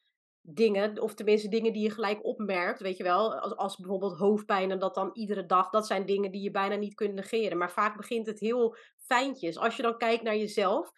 dingen, 0.50 1.00
of 1.00 1.14
tenminste 1.14 1.48
dingen 1.48 1.72
die 1.72 1.82
je 1.82 1.90
gelijk 1.90 2.24
opmerkt, 2.24 2.80
weet 2.80 2.96
je 2.96 3.02
wel, 3.02 3.34
als, 3.34 3.56
als 3.56 3.76
bijvoorbeeld 3.76 4.18
hoofdpijn 4.18 4.70
en 4.70 4.78
dat 4.78 4.94
dan 4.94 5.10
iedere 5.12 5.46
dag, 5.46 5.70
dat 5.70 5.86
zijn 5.86 6.06
dingen 6.06 6.30
die 6.30 6.42
je 6.42 6.50
bijna 6.50 6.74
niet 6.74 6.94
kunt 6.94 7.14
negeren. 7.14 7.58
Maar 7.58 7.72
vaak 7.72 7.96
begint 7.96 8.26
het 8.26 8.40
heel 8.40 8.76
fijntjes. 8.98 9.58
Als 9.58 9.76
je 9.76 9.82
dan 9.82 9.98
kijkt 9.98 10.22
naar 10.22 10.36
jezelf, 10.36 10.92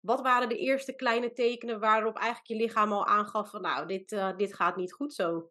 wat 0.00 0.20
waren 0.20 0.48
de 0.48 0.58
eerste 0.58 0.94
kleine 0.94 1.32
tekenen 1.32 1.80
waarop 1.80 2.16
eigenlijk 2.16 2.46
je 2.46 2.56
lichaam 2.56 2.92
al 2.92 3.06
aangaf 3.06 3.50
van, 3.50 3.62
nou, 3.62 3.86
dit, 3.86 4.12
eh, 4.12 4.36
dit 4.36 4.54
gaat 4.54 4.76
niet 4.76 4.92
goed 4.92 5.14
zo? 5.14 5.50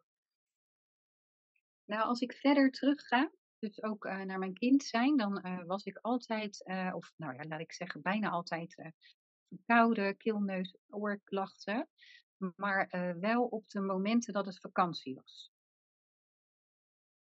Nou, 1.86 2.04
als 2.04 2.22
ik 2.22 2.34
verder 2.34 2.72
terugga, 2.72 3.32
dus 3.60 3.84
ook 3.84 4.06
eh, 4.06 4.22
naar 4.22 4.40
mijn 4.40 4.54
kind 4.54 4.84
zijn, 4.84 5.18
dan 5.18 5.38
eh, 5.38 5.64
was 5.66 5.84
ik 5.84 5.98
altijd, 6.02 6.64
of 6.94 7.14
nou 7.18 7.34
ja, 7.34 7.44
laat 7.48 7.60
ik 7.60 7.74
zeggen, 7.74 8.02
bijna 8.02 8.30
altijd 8.30 8.94
verkouden, 9.48 10.18
keelneus, 10.18 10.76
oorklachten. 10.90 11.90
Maar 12.56 12.88
eh, 12.88 13.12
wel 13.12 13.44
op 13.46 13.70
de 13.70 13.82
momenten 13.82 14.34
dat 14.34 14.46
het 14.46 14.60
vakantie 14.60 15.16
was. 15.16 15.52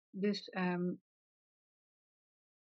Dus 0.10 0.50
ehm, 0.50 0.94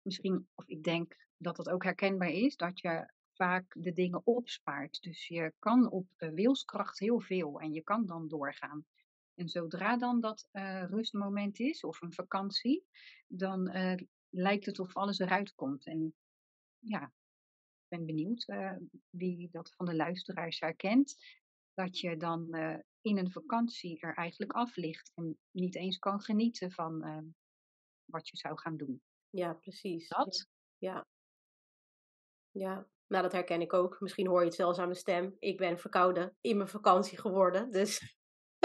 misschien, 0.03 0.49
of 0.55 0.67
ik 0.67 0.83
denk 0.83 1.17
dat 1.37 1.57
dat 1.57 1.69
ook 1.69 1.85
herkenbaar 1.85 2.31
is, 2.31 2.57
dat 2.57 2.81
je 2.81 3.11
vaak 3.35 3.75
de 3.79 3.93
dingen 3.93 4.27
opspaart. 4.27 5.03
Dus 5.03 5.27
je 5.27 5.53
kan 5.59 5.91
op 5.91 6.07
eh, 6.17 6.31
wilskracht 6.31 6.99
heel 6.99 7.21
veel 7.21 7.61
en 7.61 7.73
je 7.73 7.83
kan 7.83 8.07
dan 8.07 8.29
doorgaan. 8.29 8.85
En 9.35 9.49
zodra 9.49 9.97
dan 9.97 10.21
dat 10.21 10.49
eh, 10.51 10.85
rustmoment 10.85 11.59
is 11.59 11.85
of 11.85 12.01
een 12.01 12.13
vakantie, 12.13 12.85
dan 13.27 13.69
eh, 13.69 13.95
lijkt 14.29 14.67
het 14.67 14.79
of 14.79 14.97
alles 14.97 15.19
eruit 15.19 15.55
komt. 15.55 15.87
En 15.87 16.15
ja, 16.79 17.03
ik 17.03 17.99
ben 17.99 18.07
benieuwd 18.07 18.47
wie 19.11 19.49
dat 19.51 19.75
van 19.75 19.87
de 19.87 19.95
luisteraars 19.95 20.61
herkent. 20.61 21.17
Dat 21.75 21.99
je 21.99 22.17
dan 22.17 22.53
eh, 22.53 22.79
in 23.01 23.19
een 23.19 23.33
vakantie 23.33 24.01
er 24.01 24.15
eigenlijk 24.15 24.53
af 24.53 24.77
ligt 24.77 25.13
en 25.15 25.39
niet 25.51 25.77
eens 25.77 25.99
kan 25.99 26.21
genieten 26.21 26.73
van 26.73 27.03
eh, 27.03 27.19
wat 28.05 28.29
je 28.29 28.37
zou 28.37 28.59
gaan 28.59 28.77
doen. 28.77 29.03
Ja, 29.31 29.53
precies. 29.55 30.09
Dat 30.09 30.47
ja. 30.79 31.07
Ja, 32.51 32.87
nou 33.07 33.23
dat 33.23 33.33
herken 33.33 33.61
ik 33.61 33.73
ook. 33.73 34.01
Misschien 34.01 34.27
hoor 34.27 34.41
je 34.41 34.47
het 34.47 34.55
zelfs 34.55 34.79
aan 34.79 34.87
mijn 34.87 34.99
stem. 34.99 35.37
Ik 35.39 35.57
ben 35.57 35.79
verkouden 35.79 36.37
in 36.41 36.57
mijn 36.57 36.69
vakantie 36.69 37.19
geworden. 37.19 37.71
Dus 37.71 38.17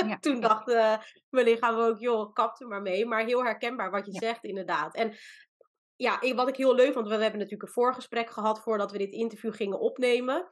Ja, 0.06 0.18
toen 0.20 0.36
ja, 0.36 0.48
dacht 0.48 0.70
eh, 0.70 0.98
mijn 1.30 1.46
lichaam 1.46 1.76
ook, 1.76 2.00
joh, 2.00 2.34
kap 2.34 2.62
er 2.62 2.68
maar 2.68 2.82
mee. 2.82 3.06
Maar 3.06 3.26
heel 3.26 3.44
herkenbaar 3.44 3.92
wat 3.92 4.06
je 4.06 4.12
ja, 4.12 4.20
zegt, 4.20 4.44
inderdaad. 4.44 4.96
En 4.96 5.16
ja, 5.96 6.34
wat 6.36 6.48
ik 6.48 6.56
heel 6.56 6.76
leuk 6.76 6.94
vond, 6.94 7.08
we 7.08 7.12
hebben 7.12 7.32
natuurlijk 7.32 7.64
een 7.64 7.74
voorgesprek 7.74 8.30
gehad 8.30 8.62
voordat 8.62 8.92
we 8.92 8.98
dit 8.98 9.14
interview 9.14 9.54
gingen 9.54 9.80
opnemen. 9.80 10.50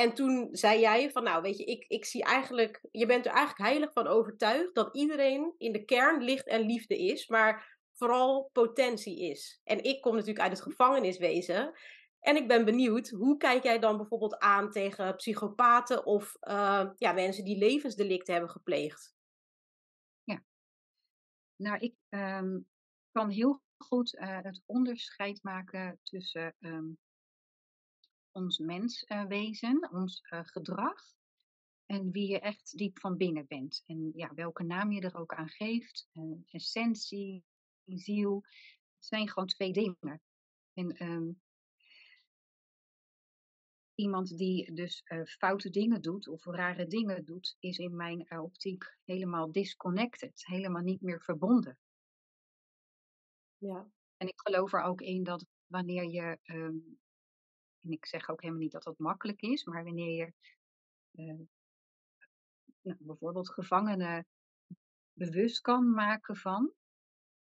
En 0.00 0.14
toen 0.14 0.48
zei 0.52 0.80
jij 0.80 1.10
van, 1.10 1.22
nou 1.22 1.42
weet 1.42 1.58
je, 1.58 1.64
ik, 1.64 1.84
ik 1.88 2.04
zie 2.04 2.24
eigenlijk, 2.24 2.80
je 2.90 3.06
bent 3.06 3.26
er 3.26 3.32
eigenlijk 3.32 3.68
heilig 3.68 3.92
van 3.92 4.06
overtuigd 4.06 4.74
dat 4.74 4.96
iedereen 4.96 5.54
in 5.58 5.72
de 5.72 5.84
kern 5.84 6.22
licht 6.22 6.46
en 6.46 6.60
liefde 6.60 6.98
is, 6.98 7.28
maar 7.28 7.78
vooral 7.92 8.50
potentie 8.52 9.20
is. 9.30 9.60
En 9.64 9.84
ik 9.84 10.00
kom 10.00 10.12
natuurlijk 10.12 10.40
uit 10.40 10.52
het 10.52 10.62
gevangeniswezen. 10.62 11.72
En 12.20 12.36
ik 12.36 12.48
ben 12.48 12.64
benieuwd, 12.64 13.08
hoe 13.08 13.36
kijk 13.36 13.62
jij 13.62 13.78
dan 13.78 13.96
bijvoorbeeld 13.96 14.38
aan 14.38 14.70
tegen 14.70 15.16
psychopaten 15.16 16.06
of 16.06 16.36
eh, 16.40 16.90
ja, 16.96 17.12
mensen 17.12 17.44
die 17.44 17.58
levensdelicten 17.58 18.32
hebben 18.32 18.50
gepleegd? 18.50 19.14
ja. 20.24 20.42
Nou, 21.56 21.78
ik 21.78 21.94
ehm, 22.08 22.58
kan 23.12 23.30
heel 23.30 23.62
goed 23.76 24.16
eh, 24.16 24.42
het 24.42 24.62
onderscheid 24.66 25.42
maken 25.42 25.98
tussen 26.02 26.54
ehm, 26.60 26.88
ons 28.32 28.58
menswezen, 28.58 29.90
ons 29.92 30.20
eh, 30.20 30.40
gedrag 30.44 31.18
en 31.90 32.10
wie 32.10 32.28
je 32.30 32.40
echt 32.40 32.76
diep 32.78 32.98
van 32.98 33.16
binnen 33.16 33.46
bent. 33.46 33.82
En 33.86 34.10
ja, 34.14 34.34
welke 34.34 34.62
naam 34.62 34.92
je 34.92 35.00
er 35.00 35.16
ook 35.16 35.34
aan 35.34 35.48
geeft, 35.48 36.08
eh, 36.12 36.22
essentie, 36.50 37.44
ziel, 37.84 38.44
het 38.96 39.06
zijn 39.06 39.28
gewoon 39.28 39.48
twee 39.48 39.72
dingen. 39.72 40.22
En 40.72 40.96
ehm, 40.96 41.30
iemand 43.94 44.36
die 44.36 44.72
dus 44.74 45.02
eh, 45.04 45.24
foute 45.24 45.70
dingen 45.70 46.02
doet 46.02 46.28
of 46.28 46.44
rare 46.44 46.86
dingen 46.86 47.24
doet, 47.24 47.56
is 47.58 47.78
in 47.78 47.96
mijn 47.96 48.26
eh, 48.26 48.42
optiek 48.42 48.96
helemaal 49.04 49.52
disconnected, 49.52 50.46
helemaal 50.46 50.82
niet 50.82 51.00
meer 51.00 51.22
verbonden. 51.22 51.78
Ja, 53.58 53.90
En 54.16 54.28
ik 54.28 54.40
geloof 54.40 54.72
er 54.72 54.82
ook 54.82 55.00
in 55.00 55.22
dat 55.22 55.46
wanneer 55.66 56.04
je, 56.04 56.38
ehm, 56.42 56.76
en 57.82 57.90
ik 57.90 58.06
zeg 58.06 58.28
ook 58.28 58.40
helemaal 58.40 58.62
niet 58.62 58.72
dat 58.72 58.82
dat 58.82 58.98
makkelijk 58.98 59.40
is, 59.40 59.64
maar 59.64 59.84
wanneer 59.84 60.16
je 60.16 60.32
eh, 61.10 61.46
nou, 62.80 62.96
bijvoorbeeld 63.00 63.50
gevangenen 63.50 64.26
bewust 65.12 65.60
kan 65.60 65.90
maken 65.90 66.36
van, 66.36 66.72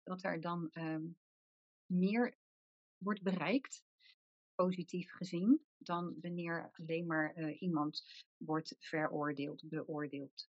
dat 0.04 0.24
er 0.24 0.42
dan 0.42 0.70
ehm, 0.72 1.06
meer 1.86 2.38
wordt 2.98 3.22
bereikt, 3.22 3.84
positief 4.56 5.12
gezien, 5.12 5.66
dan 5.78 6.16
wanneer 6.22 6.72
alleen 6.74 7.06
maar 7.06 7.34
eh, 7.34 7.62
iemand 7.62 8.04
wordt 8.38 8.76
veroordeeld, 8.80 9.70
beoordeeld, 9.70 10.50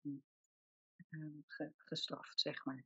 ge- 1.48 1.74
gestraft, 1.75 2.39
zeg 2.39 2.65
maar. 2.65 2.86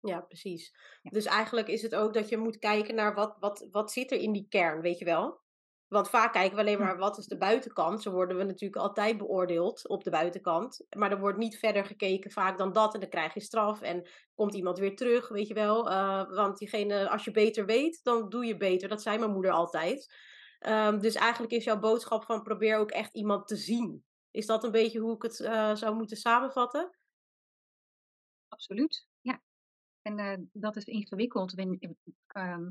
ja, 0.00 0.20
precies. 0.20 0.74
Ja, 1.02 1.10
Dus 1.10 1.24
eigenlijk 1.24 1.68
is 1.68 1.82
het 1.82 1.94
ook 1.94 2.14
dat 2.14 2.28
je 2.28 2.36
moet 2.36 2.58
kijken 2.58 2.94
naar 2.94 3.14
wat, 3.14 3.36
wat, 3.38 3.68
wat 3.70 3.92
zit 3.92 4.12
er 4.12 4.18
in 4.18 4.32
die 4.32 4.46
kern, 4.48 4.80
weet 4.80 4.98
je 4.98 5.04
wel? 5.04 5.40
Want 5.88 6.08
vaak 6.08 6.32
kijken 6.32 6.54
we 6.54 6.60
alleen 6.60 6.78
maar 6.78 6.98
wat 6.98 7.18
is 7.18 7.26
de 7.26 7.36
buitenkant. 7.36 8.02
Zo 8.02 8.10
worden 8.10 8.36
we 8.36 8.44
natuurlijk 8.44 8.82
altijd 8.82 9.18
beoordeeld 9.18 9.88
op 9.88 10.04
de 10.04 10.10
buitenkant. 10.10 10.86
Maar 10.96 11.10
er 11.10 11.20
wordt 11.20 11.38
niet 11.38 11.58
verder 11.58 11.84
gekeken 11.84 12.30
vaak 12.30 12.58
dan 12.58 12.72
dat. 12.72 12.94
En 12.94 13.00
dan 13.00 13.08
krijg 13.08 13.34
je 13.34 13.40
straf 13.40 13.80
en 13.80 14.08
komt 14.34 14.54
iemand 14.54 14.78
weer 14.78 14.96
terug, 14.96 15.28
weet 15.28 15.48
je 15.48 15.54
wel. 15.54 15.90
Eh, 15.90 16.34
want 16.34 16.58
diegene, 16.58 17.08
als 17.08 17.24
je 17.24 17.30
beter 17.30 17.66
weet, 17.66 18.00
dan 18.02 18.28
doe 18.28 18.44
je 18.44 18.56
beter. 18.56 18.88
Dat 18.88 19.02
zei 19.02 19.18
mijn 19.18 19.32
moeder 19.32 19.50
altijd. 19.50 20.14
Ehm, 20.58 20.98
dus 20.98 21.14
eigenlijk 21.14 21.52
is 21.52 21.64
jouw 21.64 21.78
boodschap 21.78 22.24
van 22.24 22.42
probeer 22.42 22.78
ook 22.78 22.90
echt 22.90 23.14
iemand 23.14 23.46
te 23.46 23.56
zien. 23.56 24.04
Is 24.30 24.46
dat 24.46 24.64
een 24.64 24.70
beetje 24.70 24.98
hoe 24.98 25.14
ik 25.14 25.22
het 25.22 25.40
eh, 25.40 25.74
zou 25.74 25.94
moeten 25.94 26.16
samenvatten? 26.16 26.96
absoluut. 28.48 29.06
Ja, 29.20 29.42
en 30.02 30.18
eh, 30.18 30.38
dat 30.52 30.76
is 30.76 30.84
ingewikkeld. 30.84 31.58
Ehm, 32.26 32.70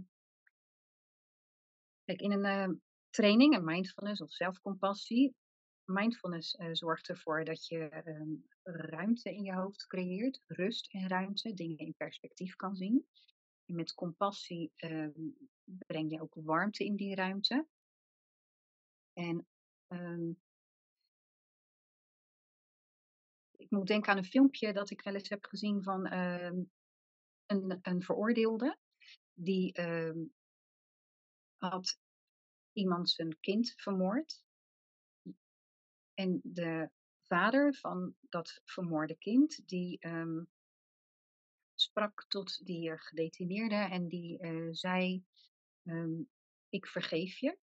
kijk, 2.06 2.22
in 2.22 2.32
een 2.32 2.82
training, 3.10 3.56
een 3.56 3.64
mindfulness 3.64 4.22
of 4.22 4.32
zelfcompassie, 4.32 5.36
mindfulness 5.86 6.56
uh, 6.56 6.70
zorgt 6.72 7.10
ervoor 7.10 7.44
dat 7.44 7.68
je 7.68 8.04
um, 8.06 8.46
ruimte 8.64 9.34
in 9.34 9.44
je 9.44 9.54
hoofd 9.54 9.88
creëert, 9.88 10.42
rust 10.46 10.94
en 10.94 11.08
ruimte, 11.08 11.54
dingen 11.54 11.78
in 11.78 11.94
perspectief 11.98 12.56
kan 12.56 12.76
zien. 12.76 13.08
En 13.66 13.76
met 13.76 13.94
compassie 13.94 14.72
um, 14.76 15.38
breng 15.64 16.12
je 16.12 16.22
ook 16.22 16.34
warmte 16.36 16.86
in 16.86 16.96
die 16.96 17.16
ruimte. 17.16 17.68
En 19.14 19.48
um, 19.88 20.42
ik 23.52 23.70
moet 23.70 23.88
denken 23.88 24.12
aan 24.12 24.18
een 24.18 24.26
filmpje 24.26 24.74
dat 24.74 24.90
ik 24.90 25.02
wel 25.02 25.14
eens 25.14 25.30
heb 25.30 25.46
gezien 25.46 25.84
van 25.84 26.12
een, 26.12 27.80
een 27.82 28.02
veroordeelde. 28.02 28.78
Die 29.34 29.82
had 31.58 32.00
iemand 32.78 33.10
zijn 33.10 33.40
kind 33.40 33.74
vermoord. 33.76 34.44
En 36.14 36.40
de 36.44 36.90
vader 37.24 37.76
van 37.76 38.16
dat 38.30 38.62
vermoorde 38.66 39.18
kind, 39.18 39.68
die 39.68 40.08
um, 40.08 40.50
sprak 41.76 42.26
tot 42.28 42.66
die 42.66 42.90
uh, 42.90 42.98
gedetineerde 42.98 43.76
en 43.76 44.08
die 44.08 44.44
uh, 44.44 44.68
zei, 44.72 45.26
um, 45.84 46.30
ik 46.70 46.88
vergeef 46.88 47.38
je. 47.38 47.58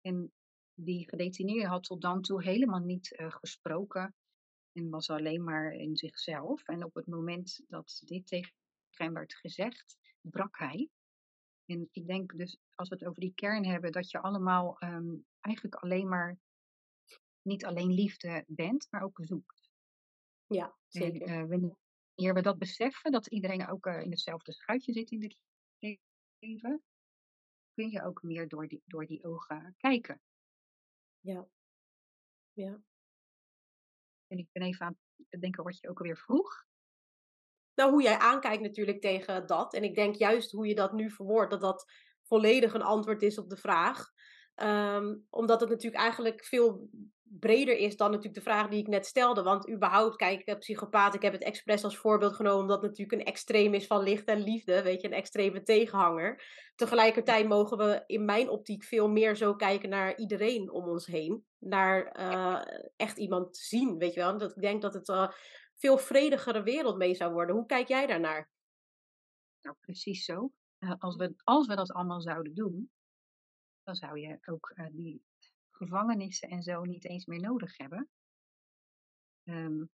En 0.00 0.32
die 0.74 1.08
gedetineerde 1.08 1.68
had 1.68 1.82
tot 1.82 2.00
dan 2.00 2.22
toe 2.22 2.42
helemaal 2.42 2.80
niet 2.80 3.18
uh, 3.18 3.30
gesproken 3.30 4.14
en 4.72 4.90
was 4.90 5.10
alleen 5.10 5.44
maar 5.44 5.72
in 5.72 5.96
zichzelf. 5.96 6.68
En 6.68 6.84
op 6.84 6.94
het 6.94 7.06
moment 7.06 7.60
dat 7.68 8.02
dit 8.04 8.26
tegen 8.26 8.54
hem 8.90 9.12
werd 9.12 9.34
gezegd, 9.34 9.98
brak 10.20 10.58
hij. 10.58 10.90
En 11.66 11.88
ik 11.92 12.06
denk 12.06 12.36
dus, 12.36 12.58
als 12.74 12.88
we 12.88 12.94
het 12.94 13.06
over 13.06 13.20
die 13.20 13.34
kern 13.34 13.64
hebben, 13.64 13.92
dat 13.92 14.10
je 14.10 14.20
allemaal 14.20 14.76
um, 14.82 15.26
eigenlijk 15.40 15.74
alleen 15.74 16.08
maar 16.08 16.38
niet 17.42 17.64
alleen 17.64 17.90
liefde 17.90 18.44
bent, 18.46 18.86
maar 18.90 19.02
ook 19.02 19.18
zoekt. 19.22 19.70
Ja, 20.46 20.76
zeker. 20.86 21.22
En, 21.22 21.42
uh, 21.42 21.48
wanneer 21.48 22.34
we 22.34 22.42
dat 22.42 22.58
beseffen, 22.58 23.12
dat 23.12 23.26
iedereen 23.26 23.68
ook 23.68 23.86
uh, 23.86 24.02
in 24.02 24.10
hetzelfde 24.10 24.52
schuitje 24.52 24.92
zit 24.92 25.10
in 25.10 25.20
dit 25.20 25.36
leven, 26.38 26.82
kun 27.74 27.90
je 27.90 28.02
ook 28.02 28.22
meer 28.22 28.48
door 28.48 28.68
die, 28.68 28.82
door 28.84 29.06
die 29.06 29.24
ogen 29.24 29.74
kijken. 29.76 30.20
Ja. 31.20 31.48
Ja. 32.52 32.82
En 34.26 34.38
ik 34.38 34.48
ben 34.52 34.62
even 34.62 34.86
aan 34.86 34.98
het 35.28 35.40
denken 35.40 35.64
wat 35.64 35.78
je 35.78 35.88
ook 35.88 35.98
alweer 35.98 36.16
vroeg. 36.16 36.66
Nou, 37.76 37.90
hoe 37.90 38.02
jij 38.02 38.18
aankijkt 38.18 38.62
natuurlijk 38.62 39.00
tegen 39.00 39.46
dat. 39.46 39.74
En 39.74 39.82
ik 39.82 39.94
denk 39.94 40.14
juist 40.14 40.50
hoe 40.50 40.66
je 40.66 40.74
dat 40.74 40.92
nu 40.92 41.10
verwoordt, 41.10 41.50
dat 41.50 41.60
dat 41.60 41.92
volledig 42.22 42.74
een 42.74 42.82
antwoord 42.82 43.22
is 43.22 43.38
op 43.38 43.48
de 43.48 43.56
vraag. 43.56 44.14
Um, 44.62 45.26
omdat 45.30 45.60
het 45.60 45.68
natuurlijk 45.68 46.02
eigenlijk 46.02 46.44
veel 46.44 46.88
breder 47.22 47.76
is 47.76 47.96
dan 47.96 48.10
natuurlijk 48.10 48.44
de 48.44 48.50
vraag 48.50 48.68
die 48.68 48.80
ik 48.80 48.86
net 48.86 49.06
stelde. 49.06 49.42
Want 49.42 49.70
überhaupt, 49.70 50.16
kijk, 50.16 50.58
psychopaat, 50.58 51.14
ik 51.14 51.22
heb 51.22 51.32
het 51.32 51.42
expres 51.42 51.84
als 51.84 51.96
voorbeeld 51.96 52.34
genomen, 52.34 52.60
omdat 52.60 52.82
het 52.82 52.90
natuurlijk 52.90 53.20
een 53.20 53.32
extreem 53.32 53.74
is 53.74 53.86
van 53.86 54.02
licht 54.02 54.24
en 54.24 54.42
liefde, 54.42 54.82
weet 54.82 55.00
je, 55.00 55.06
een 55.06 55.12
extreme 55.12 55.62
tegenhanger. 55.62 56.42
Tegelijkertijd 56.74 57.48
mogen 57.48 57.78
we 57.78 58.02
in 58.06 58.24
mijn 58.24 58.48
optiek 58.48 58.84
veel 58.84 59.08
meer 59.08 59.36
zo 59.36 59.54
kijken 59.54 59.88
naar 59.88 60.16
iedereen 60.16 60.70
om 60.70 60.88
ons 60.88 61.06
heen. 61.06 61.44
Naar 61.58 62.16
uh, 62.20 62.60
echt 62.96 63.18
iemand 63.18 63.56
zien, 63.56 63.98
weet 63.98 64.14
je 64.14 64.20
wel. 64.20 64.38
Dat 64.38 64.56
ik 64.56 64.62
denk 64.62 64.82
dat 64.82 64.94
het 64.94 65.08
uh, 65.08 65.28
veel 65.76 65.98
vredigere 65.98 66.62
wereld 66.62 66.96
mee 66.96 67.14
zou 67.14 67.32
worden. 67.32 67.54
Hoe 67.54 67.66
kijk 67.66 67.88
jij 67.88 68.06
daarnaar? 68.06 68.48
Nou, 69.60 69.76
precies 69.80 70.24
zo. 70.24 70.52
Uh, 70.78 70.94
als, 70.98 71.16
we, 71.16 71.34
als 71.44 71.66
we 71.66 71.76
dat 71.76 71.92
allemaal 71.92 72.20
zouden 72.20 72.54
doen, 72.54 72.90
dan 73.82 73.94
zou 73.94 74.18
je 74.18 74.38
ook 74.44 74.74
die 74.92 75.24
gevangenissen 75.70 76.48
en 76.48 76.62
zo 76.62 76.84
niet 76.84 77.04
eens 77.04 77.26
meer 77.26 77.40
nodig 77.40 77.76
hebben. 77.76 78.08
Um, 79.44 79.90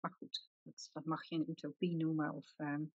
maar 0.00 0.12
goed, 0.12 0.50
dat, 0.62 0.90
dat, 0.92 1.04
mag 1.04 1.24
je 1.24 1.34
een 1.34 1.50
utopie 1.50 1.96
noemen. 1.96 2.32
Of, 2.34 2.54
um, 2.56 2.92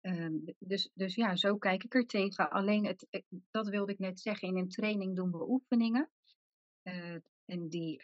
um, 0.00 0.44
dus, 0.58 0.90
dus 0.94 1.14
ja, 1.14 1.36
zo 1.36 1.56
kijk 1.56 1.84
ik 1.84 1.94
er 1.94 2.06
tegen. 2.06 2.50
Alleen, 2.50 2.86
het, 2.86 3.06
eh, 3.10 3.22
dat 3.50 3.68
wilde 3.68 3.92
ik 3.92 3.98
net 3.98 4.20
zeggen, 4.20 4.48
in 4.48 4.56
een 4.56 4.68
training 4.68 5.16
doen 5.16 5.30
we 5.30 5.48
oefeningen. 5.48 6.10
En 7.44 7.68
die 7.68 8.00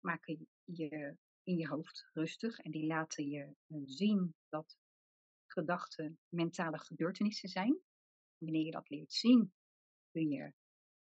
maken 0.00 0.48
je 0.64 1.16
in 1.42 1.56
je 1.56 1.68
hoofd 1.68 2.08
rustig 2.12 2.58
en 2.58 2.70
die 2.70 2.86
laten 2.86 3.28
je 3.28 3.54
uh, 3.66 3.82
zien 3.84 4.34
dat 4.48 4.76
gedachten 5.46 6.18
mentale 6.28 6.78
gebeurtenissen 6.78 7.48
zijn. 7.48 7.78
Wanneer 8.38 8.64
je 8.64 8.70
dat 8.70 8.90
leert 8.90 9.12
zien, 9.12 9.52
kun 10.10 10.28
je 10.28 10.52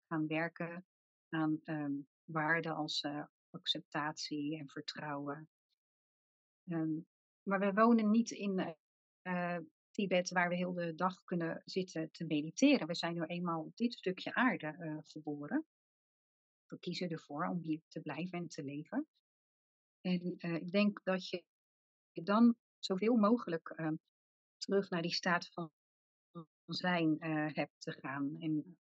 gaan 0.07 0.27
werken 0.27 0.85
aan 1.29 1.59
um, 1.63 2.07
waarden 2.23 2.75
als 2.75 3.03
uh, 3.03 3.25
acceptatie 3.49 4.57
en 4.57 4.69
vertrouwen. 4.69 5.49
Um, 6.65 7.07
maar 7.43 7.59
we 7.59 7.73
wonen 7.73 8.11
niet 8.11 8.31
in 8.31 8.75
uh, 9.23 9.57
Tibet 9.91 10.29
waar 10.29 10.49
we 10.49 10.55
heel 10.55 10.73
de 10.73 10.95
dag 10.95 11.23
kunnen 11.23 11.61
zitten 11.65 12.11
te 12.11 12.25
mediteren. 12.25 12.87
We 12.87 12.95
zijn 12.95 13.13
nu 13.13 13.23
eenmaal 13.23 13.63
op 13.63 13.75
dit 13.75 13.93
stukje 13.93 14.33
aarde 14.33 15.01
geboren. 15.05 15.65
We 16.67 16.79
kiezen 16.79 17.09
ervoor 17.09 17.47
om 17.47 17.59
hier 17.59 17.81
te 17.87 17.99
blijven 17.99 18.39
en 18.39 18.47
te 18.47 18.63
leven. 18.63 19.07
En 20.01 20.35
ik 20.39 20.71
denk 20.71 21.03
dat 21.03 21.29
je 21.29 21.43
dan 22.13 22.55
zoveel 22.79 23.15
mogelijk 23.15 23.69
ehm, 23.69 23.95
terug 24.57 24.89
naar 24.89 25.01
die 25.01 25.13
staat 25.13 25.47
van 25.47 25.71
zijn 26.65 27.17
hebt 27.53 27.81
te 27.81 27.91
gaan. 27.91 28.35
En 28.39 28.77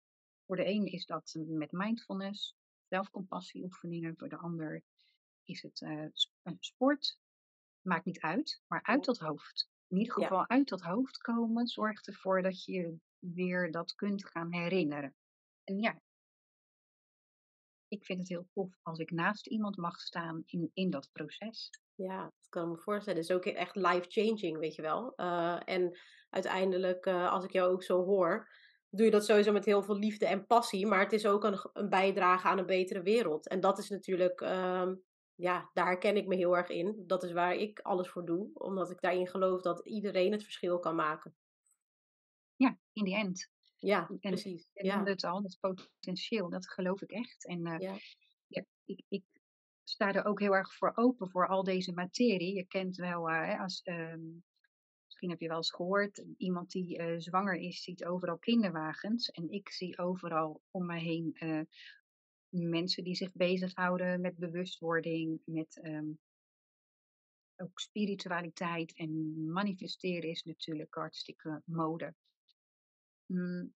voor 0.45 0.55
de 0.55 0.67
een 0.67 0.85
is 0.85 1.05
dat 1.05 1.35
met 1.37 1.71
mindfulness, 1.71 2.55
zelfcompassieoefeningen. 2.87 4.17
Voor 4.17 4.29
de 4.29 4.37
ander 4.37 4.83
is 5.43 5.61
het 5.61 5.81
uh, 5.81 6.05
sport. 6.59 7.19
Maakt 7.81 8.05
niet 8.05 8.19
uit, 8.19 8.61
maar 8.67 8.83
uit 8.83 9.05
dat 9.05 9.19
hoofd. 9.19 9.69
In 9.87 9.97
ieder 9.97 10.13
geval 10.13 10.37
ja. 10.37 10.47
uit 10.47 10.67
dat 10.67 10.81
hoofd 10.81 11.17
komen 11.17 11.67
zorgt 11.67 12.07
ervoor 12.07 12.41
dat 12.41 12.63
je 12.63 12.97
weer 13.19 13.71
dat 13.71 13.95
kunt 13.95 14.25
gaan 14.25 14.53
herinneren. 14.53 15.15
En 15.63 15.79
ja, 15.79 16.01
ik 17.95 18.05
vind 18.05 18.19
het 18.19 18.29
heel 18.29 18.47
tof 18.53 18.79
als 18.81 18.99
ik 18.99 19.11
naast 19.11 19.47
iemand 19.47 19.77
mag 19.77 19.99
staan 19.99 20.43
in, 20.45 20.71
in 20.73 20.89
dat 20.89 21.09
proces. 21.11 21.69
Ja, 21.95 22.23
dat 22.23 22.49
kan 22.49 22.69
me 22.69 22.77
voorstellen. 22.77 23.19
Het 23.19 23.29
is 23.29 23.35
ook 23.35 23.45
echt 23.45 23.75
life-changing, 23.75 24.57
weet 24.57 24.75
je 24.75 24.81
wel. 24.81 25.13
Uh, 25.17 25.59
en 25.65 25.97
uiteindelijk, 26.29 27.05
uh, 27.05 27.31
als 27.31 27.43
ik 27.43 27.51
jou 27.51 27.71
ook 27.71 27.83
zo 27.83 28.03
hoor, 28.03 28.49
doe 28.89 29.05
je 29.05 29.11
dat 29.11 29.25
sowieso 29.25 29.51
met 29.51 29.65
heel 29.65 29.83
veel 29.83 29.97
liefde 29.97 30.25
en 30.25 30.45
passie. 30.45 30.87
Maar 30.87 30.99
het 30.99 31.13
is 31.13 31.25
ook 31.25 31.43
een, 31.43 31.69
een 31.73 31.89
bijdrage 31.89 32.47
aan 32.47 32.57
een 32.57 32.65
betere 32.65 33.01
wereld. 33.01 33.47
En 33.47 33.59
dat 33.59 33.77
is 33.77 33.89
natuurlijk, 33.89 34.41
um, 34.41 35.03
ja, 35.35 35.69
daar 35.73 35.85
herken 35.85 36.17
ik 36.17 36.27
me 36.27 36.35
heel 36.35 36.57
erg 36.57 36.69
in. 36.69 37.03
Dat 37.07 37.23
is 37.23 37.31
waar 37.31 37.55
ik 37.55 37.79
alles 37.79 38.09
voor 38.09 38.25
doe. 38.25 38.49
Omdat 38.53 38.91
ik 38.91 39.01
daarin 39.01 39.27
geloof 39.27 39.61
dat 39.61 39.85
iedereen 39.85 40.31
het 40.31 40.43
verschil 40.43 40.79
kan 40.79 40.95
maken. 40.95 41.35
Ja, 42.55 42.77
in 42.93 43.03
die 43.03 43.15
end. 43.15 43.53
Ja, 43.85 44.07
en, 44.09 44.19
precies. 44.19 44.69
En 44.73 44.85
ja. 44.85 45.03
het 45.03 45.23
al, 45.23 45.41
dat 45.41 45.57
potentieel, 45.59 46.49
dat 46.49 46.69
geloof 46.69 47.01
ik 47.01 47.11
echt. 47.11 47.45
En 47.45 47.67
uh, 47.67 47.79
ja. 47.79 47.97
ja. 48.47 48.65
ik, 48.85 49.03
ik 49.07 49.23
sta 49.83 50.13
er 50.13 50.25
ook 50.25 50.39
heel 50.39 50.55
erg 50.55 50.73
voor 50.75 50.91
open 50.95 51.29
voor 51.29 51.47
al 51.47 51.63
deze 51.63 51.93
materie. 51.93 52.55
Je 52.55 52.65
kent 52.65 52.95
wel, 52.95 53.29
uh, 53.29 53.61
als 53.61 53.81
um, 53.83 54.43
Misschien 55.05 55.29
heb 55.29 55.39
je 55.39 55.47
wel 55.47 55.57
eens 55.57 55.73
gehoord, 55.73 56.25
iemand 56.37 56.71
die 56.71 56.99
uh, 56.99 57.19
zwanger 57.19 57.55
is, 57.55 57.83
ziet 57.83 58.05
overal 58.05 58.37
kinderwagens. 58.37 59.29
En 59.29 59.49
ik 59.49 59.69
zie 59.69 59.97
overal 59.97 60.61
om 60.71 60.85
me 60.85 60.99
heen 60.99 61.37
mensen 62.49 63.03
die 63.03 63.15
zich 63.15 63.31
bezighouden 63.33 64.21
met 64.21 64.35
bewustwording, 64.35 65.41
met 65.45 65.79
um, 65.83 66.19
ook 67.55 67.79
spiritualiteit. 67.79 68.95
En 68.95 69.43
manifesteren 69.51 70.29
is 70.29 70.43
natuurlijk 70.43 70.93
hartstikke 70.93 71.61
mode. 71.65 72.13
Mm. 73.25 73.73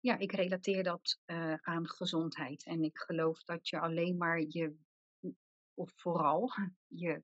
Ja, 0.00 0.18
ik 0.18 0.32
relateer 0.32 0.82
dat 0.82 1.20
uh, 1.26 1.54
aan 1.54 1.88
gezondheid. 1.88 2.64
En 2.64 2.82
ik 2.82 2.98
geloof 2.98 3.42
dat 3.42 3.68
je 3.68 3.80
alleen 3.80 4.16
maar 4.16 4.40
je, 4.48 4.76
of 5.74 5.92
vooral 5.96 6.50
je 7.04 7.22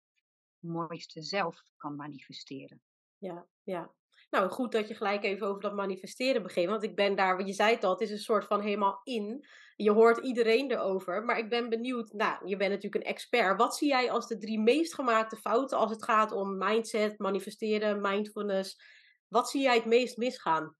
mooiste 0.58 1.22
zelf 1.22 1.62
kan 1.76 1.96
manifesteren. 1.96 2.82
Ja, 3.18 3.46
ja. 3.62 3.94
Nou, 4.30 4.50
goed 4.50 4.72
dat 4.72 4.88
je 4.88 4.94
gelijk 4.94 5.24
even 5.24 5.46
over 5.46 5.60
dat 5.60 5.74
manifesteren 5.74 6.42
begint. 6.42 6.70
Want 6.70 6.82
ik 6.82 6.96
ben 6.96 7.16
daar, 7.16 7.36
want 7.36 7.48
je 7.48 7.54
zei 7.54 7.78
al, 7.80 7.90
het 7.90 8.00
is 8.00 8.10
een 8.10 8.18
soort 8.18 8.44
van 8.44 8.60
helemaal 8.60 9.00
in. 9.04 9.46
Je 9.76 9.90
hoort 9.90 10.18
iedereen 10.18 10.70
erover. 10.70 11.24
Maar 11.24 11.38
ik 11.38 11.48
ben 11.48 11.68
benieuwd, 11.68 12.12
nou, 12.12 12.48
je 12.48 12.56
bent 12.56 12.70
natuurlijk 12.70 13.04
een 13.04 13.10
expert. 13.10 13.58
Wat 13.58 13.76
zie 13.76 13.88
jij 13.88 14.10
als 14.10 14.26
de 14.26 14.38
drie 14.38 14.60
meest 14.60 14.94
gemaakte 14.94 15.36
fouten 15.36 15.78
als 15.78 15.90
het 15.90 16.04
gaat 16.04 16.32
om 16.32 16.58
mindset, 16.58 17.18
manifesteren, 17.18 18.00
mindfulness? 18.00 18.80
Wat 19.28 19.50
zie 19.50 19.62
jij 19.62 19.74
het 19.74 19.84
meest 19.84 20.16
misgaan? 20.16 20.76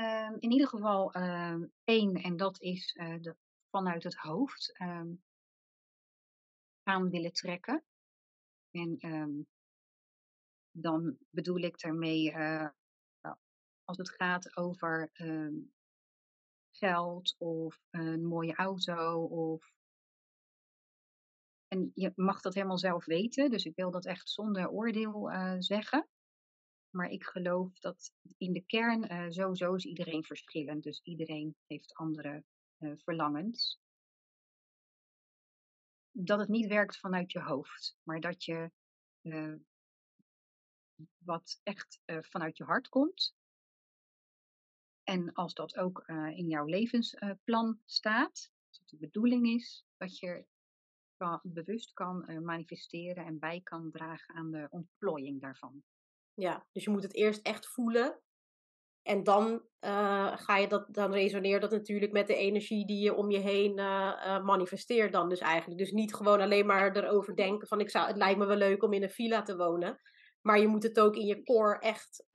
Um, 0.00 0.36
in 0.38 0.50
ieder 0.50 0.68
geval 0.68 1.16
uh, 1.16 1.56
één, 1.84 2.14
en 2.14 2.36
dat 2.36 2.60
is 2.60 2.94
uh, 2.94 3.20
de, 3.20 3.36
vanuit 3.70 4.02
het 4.02 4.14
hoofd. 4.14 4.80
Um, 4.80 5.22
aan 6.82 7.10
willen 7.10 7.32
trekken. 7.32 7.84
En 8.70 8.98
dan 10.70 11.16
bedoel 11.30 11.58
ik 11.58 11.78
daarmee, 11.80 12.32
uh, 12.32 12.68
als 13.84 13.96
het 13.96 14.10
gaat 14.10 14.56
over 14.56 15.10
geld 16.70 17.34
of 17.38 17.80
een 17.90 18.26
mooie 18.26 18.54
auto 18.54 19.24
of 19.24 19.72
en 21.68 21.90
je 21.94 22.12
mag 22.14 22.40
dat 22.40 22.54
helemaal 22.54 22.78
zelf 22.78 23.04
weten, 23.04 23.50
dus 23.50 23.64
ik 23.64 23.74
wil 23.76 23.90
dat 23.90 24.06
echt 24.06 24.30
zonder 24.30 24.70
oordeel 24.70 25.32
uh, 25.32 25.54
zeggen. 25.58 26.08
Maar 26.90 27.10
ik 27.10 27.24
geloof 27.24 27.78
dat 27.78 28.12
in 28.38 28.52
de 28.52 28.64
kern 28.66 29.12
uh, 29.12 29.30
sowieso 29.30 29.74
is 29.74 29.84
iedereen 29.84 30.24
verschillend. 30.24 30.82
Dus 30.82 31.00
iedereen 31.02 31.56
heeft 31.66 31.94
andere 31.94 32.44
uh, 32.78 32.92
verlangens. 32.96 33.80
Dat 36.12 36.38
het 36.38 36.48
niet 36.48 36.66
werkt 36.66 36.98
vanuit 36.98 37.32
je 37.32 37.40
hoofd, 37.40 37.96
maar 38.02 38.20
dat 38.20 38.44
je 38.44 38.70
wat 41.18 41.60
echt 41.62 42.00
vanuit 42.06 42.56
je 42.56 42.64
hart 42.64 42.88
komt. 42.88 43.34
En 45.02 45.32
als 45.32 45.54
dat 45.54 45.76
ook 45.76 46.08
in 46.34 46.48
jouw 46.48 46.64
levensplan 46.64 47.80
staat, 47.84 48.52
als 48.68 48.80
de 48.84 48.96
bedoeling 48.96 49.46
is, 49.46 49.84
dat 49.96 50.18
je 50.18 50.46
bewust 51.42 51.92
kan 51.92 52.44
manifesteren 52.44 53.24
en 53.24 53.38
bij 53.38 53.60
kan 53.60 53.90
dragen 53.90 54.34
aan 54.34 54.50
de 54.50 54.66
ontplooiing 54.70 55.40
daarvan. 55.40 55.82
Ja, 56.40 56.66
dus 56.72 56.84
je 56.84 56.90
moet 56.90 57.02
het 57.02 57.14
eerst 57.14 57.46
echt 57.46 57.66
voelen. 57.66 58.20
En 59.02 59.24
dan 59.24 59.62
uh, 59.80 60.36
ga 60.36 60.56
je 60.56 60.68
dat, 60.68 60.94
dan 60.94 61.12
resoneert 61.12 61.60
dat 61.60 61.70
natuurlijk 61.70 62.12
met 62.12 62.26
de 62.26 62.34
energie 62.34 62.86
die 62.86 63.02
je 63.02 63.14
om 63.14 63.30
je 63.30 63.38
heen 63.38 63.78
uh, 63.78 64.44
manifesteert 64.44 65.12
dan 65.12 65.28
dus 65.28 65.38
eigenlijk. 65.38 65.78
Dus 65.78 65.90
niet 65.90 66.14
gewoon 66.14 66.40
alleen 66.40 66.66
maar 66.66 66.96
erover 66.96 67.36
denken 67.36 67.68
van 67.68 67.80
ik 67.80 67.90
zou, 67.90 68.06
het 68.06 68.16
lijkt 68.16 68.38
me 68.38 68.46
wel 68.46 68.56
leuk 68.56 68.82
om 68.82 68.92
in 68.92 69.02
een 69.02 69.10
villa 69.10 69.42
te 69.42 69.56
wonen. 69.56 70.00
Maar 70.40 70.60
je 70.60 70.66
moet 70.66 70.82
het 70.82 71.00
ook 71.00 71.16
in 71.16 71.26
je 71.26 71.42
core 71.42 71.78
echt 71.78 72.26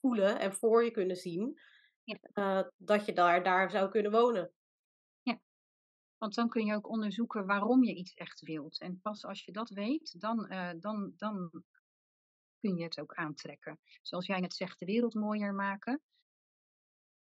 voelen 0.00 0.38
en 0.38 0.52
voor 0.52 0.84
je 0.84 0.90
kunnen 0.90 1.16
zien. 1.16 1.60
Ja. 2.04 2.72
dat 2.76 3.06
je 3.06 3.12
daar, 3.12 3.42
daar 3.42 3.70
zou 3.70 3.90
kunnen 3.90 4.12
wonen. 4.12 4.50
Want 6.18 6.34
dan 6.34 6.48
kun 6.48 6.64
je 6.64 6.74
ook 6.74 6.88
onderzoeken 6.88 7.46
waarom 7.46 7.84
je 7.84 7.94
iets 7.94 8.14
echt 8.14 8.40
wilt. 8.40 8.80
En 8.80 9.00
pas 9.00 9.24
als 9.24 9.44
je 9.44 9.52
dat 9.52 9.70
weet, 9.70 10.20
dan, 10.20 10.48
dan, 10.80 11.12
dan 11.16 11.50
kun 12.58 12.76
je 12.76 12.84
het 12.84 13.00
ook 13.00 13.14
aantrekken. 13.14 13.78
Zoals 14.02 14.26
jij 14.26 14.40
net 14.40 14.54
zegt, 14.54 14.78
de 14.78 14.86
wereld 14.86 15.14
mooier 15.14 15.54
maken. 15.54 16.00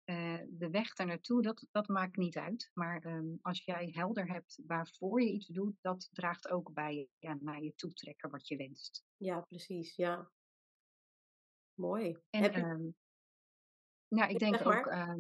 Uh, 0.06 0.42
de 0.48 0.70
weg 0.70 0.94
daar 0.94 1.08
naartoe, 1.08 1.42
dat, 1.42 1.68
dat 1.72 1.88
maakt 1.88 2.18
niet 2.18 2.38
uit. 2.38 2.72
Maar 2.74 3.06
um, 3.06 3.40
als 3.42 3.64
jij 3.64 3.90
helder 3.92 4.28
hebt 4.28 4.62
waarvoor 4.66 5.22
je 5.22 5.32
iets 5.32 5.48
doet, 5.48 5.78
dat 5.82 6.10
draagt 6.12 6.50
ook 6.50 6.74
bij 6.74 7.10
ja, 7.20 7.38
naar 7.40 7.64
je 7.64 7.76
toetrekken 7.76 8.30
wat 8.30 8.48
je 8.48 8.56
wenst. 8.56 9.04
Ja, 9.18 9.40
precies. 9.40 9.96
Ja. 9.96 10.32
Mooi. 11.74 12.18
En, 12.30 12.42
Heb 12.42 12.54
je... 12.54 12.62
um, 12.62 12.96
nou, 14.08 14.30
ik 14.32 14.40
denk 14.40 14.66
ook 14.66 14.86
uh, 14.86 15.16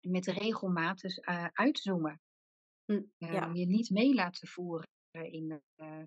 met 0.00 0.26
regelmatig 0.26 1.18
uh, 1.18 1.46
uitzoomen. 1.52 2.20
Hm, 2.84 3.02
ja. 3.16 3.50
Je 3.52 3.66
niet 3.66 3.90
mee 3.90 4.14
laten 4.14 4.48
voeren 4.48 4.88
in 5.10 5.62
uh, 5.76 6.02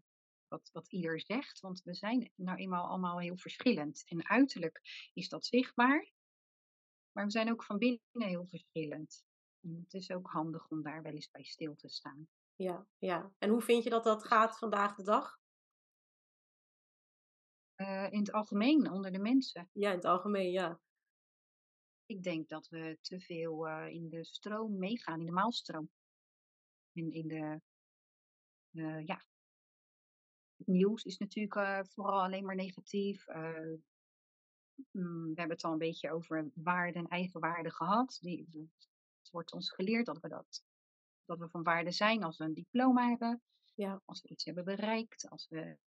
wat, 0.52 0.70
wat 0.72 0.92
ieder 0.92 1.22
zegt. 1.22 1.60
Want 1.60 1.82
we 1.84 1.94
zijn 1.94 2.32
nou 2.36 2.58
eenmaal 2.58 2.88
allemaal 2.88 3.20
heel 3.20 3.38
verschillend. 3.38 4.04
En 4.06 4.28
uiterlijk 4.28 4.82
is 5.14 5.30
dat 5.30 5.46
zichtbaar. 5.46 6.12
Maar 7.12 7.26
we 7.26 7.32
zijn 7.32 7.52
ook 7.52 7.64
van 7.64 7.78
binnen 7.78 8.00
heel 8.12 8.48
verschillend. 8.48 9.24
En 9.62 9.80
het 9.84 9.94
is 9.94 10.12
ook 10.12 10.28
handig 10.28 10.70
om 10.70 10.82
daar 10.82 11.02
wel 11.02 11.14
eens 11.14 11.30
bij 11.30 11.44
stil 11.44 11.76
te 11.76 11.90
staan. 11.90 12.28
Ja, 12.56 12.88
ja. 12.98 13.34
En 13.38 13.50
hoe 13.50 13.62
vind 13.62 13.84
je 13.84 13.90
dat 13.90 14.04
dat 14.04 14.24
gaat 14.24 14.58
vandaag 14.58 14.96
de 14.96 15.04
dag? 15.04 15.40
Uh, 17.76 18.12
in 18.12 18.20
het 18.20 18.32
algemeen, 18.32 18.92
onder 18.92 19.12
de 19.12 19.20
mensen. 19.20 19.70
Ja, 19.74 19.90
in 19.90 19.96
het 19.96 20.06
algemeen, 20.06 20.52
ja. 20.52 20.80
Ik 22.06 22.24
denk 22.24 22.50
dat 22.50 22.68
we 22.68 22.98
te 23.02 23.20
veel 23.20 23.68
uh, 23.68 23.88
in 23.88 24.10
de 24.10 24.24
stroom 24.24 24.78
meegaan, 24.78 25.20
in 25.20 25.26
de 25.26 25.32
maalstroom 25.32 25.90
in, 26.94 27.12
in 27.12 27.28
de, 27.28 27.62
uh, 28.72 29.06
ja, 29.06 29.24
nieuws 30.66 31.04
is 31.04 31.18
natuurlijk 31.18 31.56
uh, 31.56 31.80
vooral 31.84 32.22
alleen 32.22 32.46
maar 32.46 32.56
negatief. 32.56 33.28
Uh, 33.28 33.36
mm, 34.92 35.34
we 35.34 35.40
hebben 35.40 35.56
het 35.56 35.64
al 35.64 35.72
een 35.72 35.78
beetje 35.78 36.12
over 36.12 36.52
waarde 36.54 37.00
en 37.00 37.08
eigenwaarde 37.08 37.72
gehad. 37.72 38.18
Die, 38.22 38.48
het 39.22 39.32
wordt 39.32 39.54
ons 39.54 39.72
geleerd 39.72 40.06
dat 40.06 40.20
we, 40.20 40.28
dat, 40.28 40.64
dat 41.26 41.40
we 41.40 41.50
van 41.50 41.64
waarde 41.64 41.92
zijn 41.92 42.24
als 42.24 42.38
we 42.38 42.44
een 42.44 42.54
diploma 42.54 43.10
hebben. 43.10 43.42
Ja. 43.74 44.02
Als 44.06 44.22
we 44.22 44.30
iets 44.30 44.46
hebben 44.46 44.66
bereikt, 44.66 45.30
als 45.30 45.48
we 45.50 45.78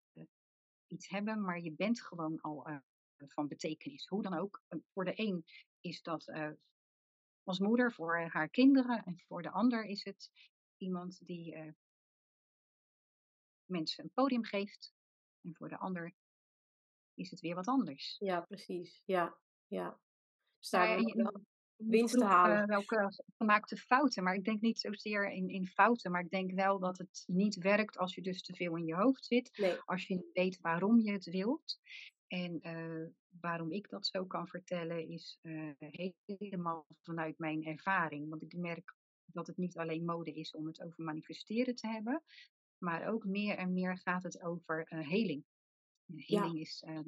iets 0.86 1.08
hebben. 1.08 1.42
Maar 1.42 1.60
je 1.60 1.72
bent 1.72 2.02
gewoon 2.02 2.40
al 2.40 2.66
van 3.16 3.48
betekenis. 3.48 4.06
Hoe 4.06 4.22
dan 4.22 4.34
ook. 4.34 4.62
Voor 4.92 5.04
de 5.04 5.12
een 5.14 5.44
is 5.80 6.02
dat 6.02 6.32
als 7.44 7.58
moeder 7.58 7.92
voor 7.92 8.18
haar 8.20 8.48
kinderen. 8.48 9.04
En 9.04 9.18
voor 9.18 9.42
de 9.42 9.50
ander 9.50 9.84
is 9.84 10.04
het 10.04 10.30
iemand 10.76 11.26
die 11.26 11.54
uh, 11.54 11.72
mensen 13.66 14.04
een 14.04 14.10
podium 14.14 14.44
geeft. 14.44 14.94
En 15.42 15.54
voor 15.54 15.68
de 15.68 15.78
ander 15.78 16.14
is 17.14 17.30
het 17.30 17.40
weer 17.40 17.54
wat 17.54 17.66
anders. 17.66 18.16
Ja, 18.18 18.40
precies. 18.40 19.02
Ja, 19.04 19.38
ja. 19.66 20.00
Dus 20.58 20.70
daar 20.70 21.02
winst 21.76 22.18
te 22.18 22.24
halen. 22.24 22.66
Welke 22.66 23.22
gemaakte 23.36 23.76
fouten, 23.76 24.22
maar 24.22 24.34
ik 24.34 24.44
denk 24.44 24.60
niet 24.60 24.80
zozeer 24.80 25.30
in, 25.30 25.48
in 25.48 25.66
fouten, 25.66 26.10
maar 26.10 26.24
ik 26.24 26.30
denk 26.30 26.52
wel 26.52 26.78
dat 26.78 26.98
het 26.98 27.24
niet 27.26 27.56
werkt 27.56 27.98
als 27.98 28.14
je 28.14 28.22
dus 28.22 28.42
te 28.42 28.54
veel 28.54 28.76
in 28.76 28.84
je 28.84 28.94
hoofd 28.94 29.24
zit. 29.24 29.58
Nee. 29.58 29.80
Als 29.84 30.06
je 30.06 30.14
niet 30.14 30.32
weet 30.32 30.60
waarom 30.60 31.00
je 31.00 31.12
het 31.12 31.24
wilt. 31.24 31.78
En 32.26 32.58
uh, 32.62 33.06
waarom 33.40 33.72
ik 33.72 33.88
dat 33.88 34.06
zo 34.06 34.26
kan 34.26 34.48
vertellen 34.48 35.08
is 35.08 35.38
uh, 35.42 35.72
helemaal 36.24 36.86
vanuit 37.02 37.38
mijn 37.38 37.64
ervaring. 37.64 38.28
Want 38.28 38.42
ik 38.42 38.56
merk 38.56 38.96
dat 39.26 39.46
het 39.46 39.56
niet 39.56 39.76
alleen 39.76 40.04
mode 40.04 40.32
is 40.32 40.50
om 40.50 40.66
het 40.66 40.82
over 40.82 41.04
manifesteren 41.04 41.74
te 41.74 41.86
hebben, 41.86 42.22
maar 42.84 43.08
ook 43.08 43.24
meer 43.24 43.56
en 43.56 43.72
meer 43.72 43.98
gaat 43.98 44.22
het 44.22 44.42
over 44.42 44.92
uh, 44.92 45.08
heling. 45.08 45.44
Heling 46.06 46.58
is, 46.58 46.84
uh, 46.86 47.00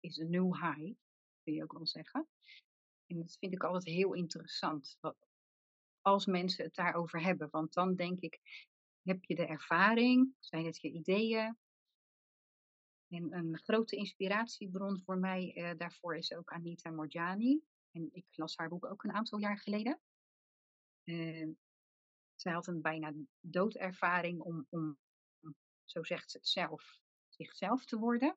is 0.00 0.16
een 0.16 0.30
new 0.30 0.54
high, 0.54 0.94
kun 1.42 1.52
je 1.52 1.62
ook 1.62 1.72
wel 1.72 1.86
zeggen. 1.86 2.28
En 3.06 3.16
dat 3.16 3.36
vind 3.38 3.52
ik 3.52 3.62
altijd 3.62 3.94
heel 3.94 4.14
interessant, 4.14 4.96
wat, 5.00 5.16
als 6.00 6.26
mensen 6.26 6.64
het 6.64 6.74
daarover 6.74 7.22
hebben. 7.22 7.48
Want 7.50 7.72
dan 7.72 7.94
denk 7.94 8.20
ik, 8.20 8.40
heb 9.02 9.24
je 9.24 9.34
de 9.34 9.46
ervaring, 9.46 10.34
zijn 10.38 10.64
het 10.64 10.80
je 10.80 10.90
ideeën? 10.90 11.58
En 13.08 13.32
een 13.32 13.58
grote 13.58 13.96
inspiratiebron 13.96 15.02
voor 15.04 15.18
mij 15.18 15.54
uh, 15.54 15.70
daarvoor 15.76 16.16
is 16.16 16.32
ook 16.32 16.52
Anita 16.52 16.90
Morjani. 16.90 17.60
En 17.90 18.08
ik 18.12 18.24
las 18.30 18.56
haar 18.56 18.68
boek 18.68 18.84
ook 18.84 19.04
een 19.04 19.12
aantal 19.12 19.38
jaar 19.38 19.58
geleden. 19.58 20.00
Uh, 21.04 21.48
zij 22.40 22.52
had 22.52 22.66
een 22.66 22.80
bijna 22.80 23.12
doodervaring 23.40 24.40
om, 24.40 24.66
om, 24.68 24.98
zo 25.84 26.04
zegt 26.04 26.30
ze 26.30 26.36
het 26.36 26.48
zelf, 26.48 27.00
zichzelf 27.28 27.84
te 27.84 27.98
worden. 27.98 28.36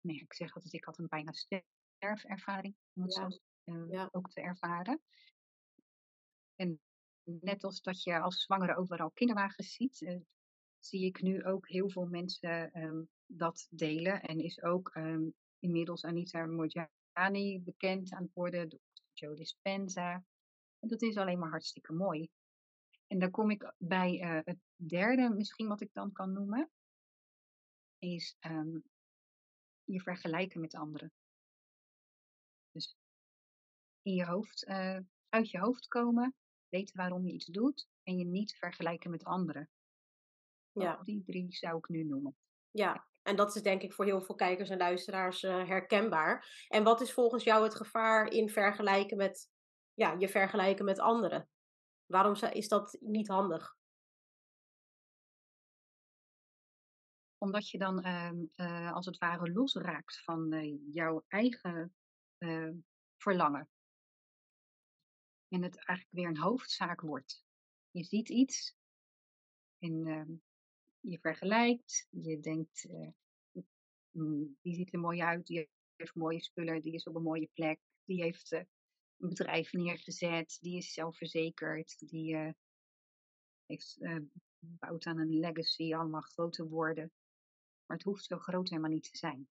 Nee, 0.00 0.20
ik 0.20 0.34
zeg 0.34 0.54
altijd, 0.54 0.72
ik 0.72 0.84
had 0.84 0.98
een 0.98 1.08
bijna 1.08 1.32
sterfervaring, 1.32 2.76
om 2.94 3.02
het 3.02 3.14
ja. 3.14 3.30
zo 3.30 3.38
uh, 3.64 4.06
ook 4.10 4.30
te 4.30 4.40
ervaren. 4.40 5.00
En 6.54 6.80
net 7.22 7.64
als 7.64 7.82
dat 7.82 8.02
je 8.02 8.20
als 8.20 8.42
zwangere 8.42 8.76
overal 8.76 9.10
kinderwagens 9.10 9.72
ziet, 9.72 10.00
uh, 10.00 10.20
zie 10.78 11.04
ik 11.04 11.22
nu 11.22 11.44
ook 11.44 11.68
heel 11.68 11.90
veel 11.90 12.06
mensen 12.06 12.80
um, 12.82 13.08
dat 13.26 13.66
delen. 13.70 14.22
En 14.22 14.38
is 14.38 14.62
ook 14.62 14.94
um, 14.94 15.34
inmiddels 15.58 16.04
Anita 16.04 16.46
Mojani 16.46 17.60
bekend 17.60 18.12
aan 18.12 18.22
het 18.22 18.32
worden, 18.34 18.80
Joe 19.12 19.34
Dispenza 19.34 20.24
dat 20.88 21.02
is 21.02 21.16
alleen 21.16 21.38
maar 21.38 21.50
hartstikke 21.50 21.92
mooi. 21.92 22.28
En 23.14 23.20
dan 23.20 23.30
kom 23.30 23.50
ik 23.50 23.72
bij 23.78 24.20
uh, 24.20 24.40
het 24.44 24.58
derde, 24.74 25.34
misschien 25.34 25.68
wat 25.68 25.80
ik 25.80 25.92
dan 25.92 26.12
kan 26.12 26.32
noemen, 26.32 26.70
is 27.98 28.36
um, 28.40 28.84
je 29.84 30.00
vergelijken 30.00 30.60
met 30.60 30.74
anderen. 30.74 31.12
Dus 32.70 32.96
in 34.02 34.14
je 34.14 34.24
hoofd, 34.24 34.66
uh, 34.68 34.98
uit 35.28 35.50
je 35.50 35.58
hoofd 35.58 35.88
komen, 35.88 36.34
weten 36.68 36.96
waarom 36.96 37.26
je 37.26 37.32
iets 37.32 37.46
doet 37.46 37.88
en 38.02 38.16
je 38.16 38.24
niet 38.24 38.56
vergelijken 38.56 39.10
met 39.10 39.24
anderen. 39.24 39.70
Ja. 40.72 41.02
Die 41.02 41.22
drie 41.24 41.56
zou 41.56 41.76
ik 41.76 41.88
nu 41.88 42.04
noemen. 42.04 42.36
Ja, 42.70 43.06
en 43.22 43.36
dat 43.36 43.56
is 43.56 43.62
denk 43.62 43.82
ik 43.82 43.92
voor 43.92 44.04
heel 44.04 44.22
veel 44.22 44.34
kijkers 44.34 44.70
en 44.70 44.78
luisteraars 44.78 45.42
uh, 45.42 45.68
herkenbaar. 45.68 46.66
En 46.68 46.84
wat 46.84 47.00
is 47.00 47.12
volgens 47.12 47.44
jou 47.44 47.64
het 47.64 47.74
gevaar 47.74 48.26
in 48.30 48.48
vergelijken 48.48 49.16
met 49.16 49.50
ja, 49.92 50.12
je 50.18 50.28
vergelijken 50.28 50.84
met 50.84 50.98
anderen. 50.98 51.48
Waarom 52.06 52.34
is 52.34 52.68
dat 52.68 52.96
niet 53.00 53.28
handig? 53.28 53.76
Omdat 57.38 57.70
je 57.70 57.78
dan 57.78 58.02
ehm, 58.02 58.44
eh, 58.54 58.92
als 58.92 59.06
het 59.06 59.18
ware 59.18 59.52
losraakt 59.52 60.22
van 60.22 60.54
uh, 60.54 60.78
jouw 60.92 61.24
eigen 61.28 61.94
uh, 62.38 62.70
verlangen. 63.16 63.68
En 65.48 65.62
het 65.62 65.76
eigenlijk 65.76 66.08
weer 66.10 66.28
een 66.28 66.42
hoofdzaak 66.42 67.00
wordt. 67.00 67.44
Je 67.90 68.04
ziet 68.04 68.28
iets 68.28 68.76
en 69.78 70.06
ehm, 70.06 70.32
je 71.00 71.18
vergelijkt. 71.18 72.06
Je 72.10 72.40
denkt, 72.40 72.88
mm, 74.10 74.58
die 74.62 74.74
ziet 74.74 74.92
er 74.92 75.00
mooi 75.00 75.22
uit, 75.22 75.46
die 75.46 75.70
heeft 75.96 76.14
mooie 76.14 76.42
spullen, 76.42 76.82
die 76.82 76.92
is 76.92 77.04
op 77.04 77.14
een 77.14 77.22
mooie 77.22 77.50
plek, 77.52 77.80
die 78.04 78.22
heeft 78.22 78.64
een 79.24 79.30
bedrijf 79.30 79.72
neergezet, 79.72 80.58
die 80.60 80.76
is 80.76 80.92
zelfverzekerd, 80.92 82.08
die 82.08 82.34
uh, 82.34 82.52
heeft 83.66 83.96
uh, 84.00 84.20
bouwt 84.58 85.06
aan 85.06 85.18
een 85.18 85.38
legacy, 85.38 85.94
allemaal 85.94 86.20
grote 86.20 86.68
woorden. 86.68 87.12
Maar 87.86 87.96
het 87.96 88.06
hoeft 88.06 88.24
zo 88.24 88.38
groot 88.38 88.68
helemaal 88.68 88.90
niet 88.90 89.10
te 89.10 89.18
zijn. 89.18 89.48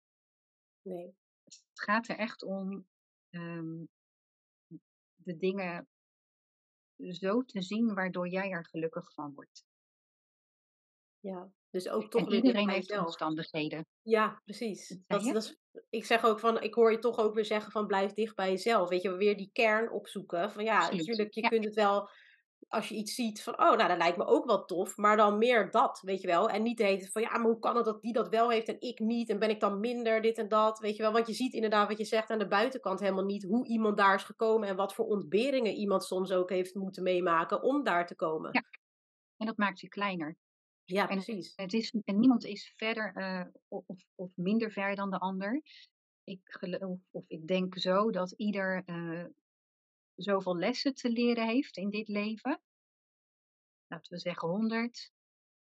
Nee. 0.81 1.15
Het 1.43 1.81
gaat 1.81 2.07
er 2.07 2.17
echt 2.17 2.43
om 2.43 2.87
um, 3.29 3.89
de 5.15 5.37
dingen 5.37 5.87
zo 6.97 7.43
te 7.43 7.61
zien 7.61 7.93
waardoor 7.93 8.27
jij 8.27 8.49
er 8.49 8.65
gelukkig 8.65 9.13
van 9.13 9.33
wordt. 9.33 9.65
Ja, 11.19 11.51
dus 11.71 11.89
ook 11.89 12.09
toch 12.09 12.21
en 12.21 12.27
weer 12.27 12.35
iedereen 12.35 12.69
heeft 12.69 12.99
omstandigheden. 12.99 13.85
Ja, 14.01 14.41
precies. 14.45 14.97
Dat, 15.07 15.23
dat 15.23 15.43
is, 15.43 15.57
ik 15.89 16.05
zeg 16.05 16.25
ook 16.25 16.39
van, 16.39 16.61
ik 16.61 16.73
hoor 16.73 16.91
je 16.91 16.99
toch 16.99 17.17
ook 17.17 17.33
weer 17.33 17.45
zeggen 17.45 17.71
van 17.71 17.87
blijf 17.87 18.13
dicht 18.13 18.35
bij 18.35 18.49
jezelf. 18.49 18.89
Weet 18.89 19.01
je, 19.01 19.15
weer 19.15 19.37
die 19.37 19.49
kern 19.53 19.91
opzoeken. 19.91 20.51
Van 20.51 20.63
ja, 20.63 20.77
Absoluut. 20.77 20.97
natuurlijk, 20.97 21.33
je 21.33 21.41
Ja. 21.41 21.49
kunt 21.49 21.65
het 21.65 21.75
wel 21.75 22.09
als 22.67 22.89
je 22.89 22.95
iets 22.95 23.15
ziet 23.15 23.43
van, 23.43 23.53
oh, 23.53 23.75
nou, 23.75 23.87
dat 23.87 23.97
lijkt 23.97 24.17
me 24.17 24.25
ook 24.25 24.45
wel 24.45 24.65
tof, 24.65 24.97
maar 24.97 25.17
dan 25.17 25.37
meer 25.37 25.71
dat, 25.71 25.99
weet 26.01 26.21
je 26.21 26.27
wel. 26.27 26.49
En 26.49 26.63
niet 26.63 26.77
de 26.77 26.83
hele 26.83 27.07
van, 27.11 27.21
ja, 27.21 27.37
maar 27.37 27.47
hoe 27.51 27.59
kan 27.59 27.75
het 27.75 27.85
dat 27.85 28.01
die 28.01 28.13
dat 28.13 28.29
wel 28.29 28.49
heeft 28.49 28.67
en 28.67 28.81
ik 28.81 28.99
niet? 28.99 29.29
En 29.29 29.39
ben 29.39 29.49
ik 29.49 29.59
dan 29.59 29.79
minder, 29.79 30.21
dit 30.21 30.37
en 30.37 30.47
dat, 30.47 30.79
weet 30.79 30.95
je 30.95 31.01
wel. 31.01 31.11
Want 31.11 31.27
je 31.27 31.33
ziet 31.33 31.53
inderdaad 31.53 31.87
wat 31.87 31.97
je 31.97 32.05
zegt 32.05 32.29
aan 32.29 32.39
de 32.39 32.47
buitenkant 32.47 32.99
helemaal 32.99 33.25
niet 33.25 33.43
hoe 33.43 33.67
iemand 33.67 33.97
daar 33.97 34.15
is 34.15 34.23
gekomen 34.23 34.67
en 34.67 34.75
wat 34.75 34.93
voor 34.93 35.05
ontberingen 35.05 35.73
iemand 35.73 36.03
soms 36.03 36.31
ook 36.31 36.49
heeft 36.49 36.75
moeten 36.75 37.03
meemaken 37.03 37.61
om 37.61 37.83
daar 37.83 38.07
te 38.07 38.15
komen. 38.15 38.49
Ja. 38.53 38.63
En 39.37 39.45
dat 39.45 39.57
maakt 39.57 39.79
je 39.79 39.87
kleiner. 39.87 40.37
Ja, 40.89 41.09
En, 41.09 41.15
precies. 41.23 41.53
het 41.55 41.73
is, 41.73 41.93
en 42.03 42.19
niemand 42.19 42.45
is 42.45 42.73
verder 42.77 43.13
eh, 43.15 43.45
of, 43.67 44.05
of 44.15 44.31
minder 44.35 44.71
ver 44.71 44.95
dan 44.95 45.09
de 45.09 45.19
ander. 45.19 45.61
Ik 46.23 46.41
geloof, 46.43 46.99
of 47.11 47.23
ik 47.27 47.47
denk 47.47 47.77
zo, 47.77 48.11
dat 48.11 48.31
ieder 48.31 48.83
eh, 48.85 49.25
zoveel 50.15 50.57
lessen 50.57 50.93
te 50.93 51.09
leren 51.09 51.47
heeft 51.47 51.77
in 51.77 51.89
dit 51.89 52.07
leven. 52.07 52.61
Laten 53.87 54.13
we 54.13 54.19
zeggen 54.19 54.49
100. 54.49 55.11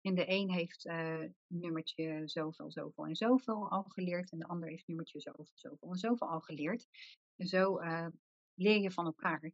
En 0.00 0.14
de 0.14 0.24
een 0.28 0.50
heeft 0.50 0.86
eh, 0.86 1.24
nummertje 1.46 2.22
zoveel, 2.24 2.70
zoveel 2.70 3.06
en 3.06 3.16
zoveel 3.16 3.70
al 3.70 3.82
geleerd. 3.82 4.30
En 4.32 4.38
de 4.38 4.46
ander 4.46 4.68
heeft 4.68 4.86
nummertje 4.86 5.20
zoveel, 5.20 5.48
zoveel 5.54 5.90
en 5.90 5.98
zoveel 5.98 6.28
al 6.28 6.40
geleerd. 6.40 6.86
En 7.36 7.46
zo 7.46 7.80
leer 8.54 8.80
je 8.80 8.90
van 8.90 9.04
elkaar. 9.04 9.52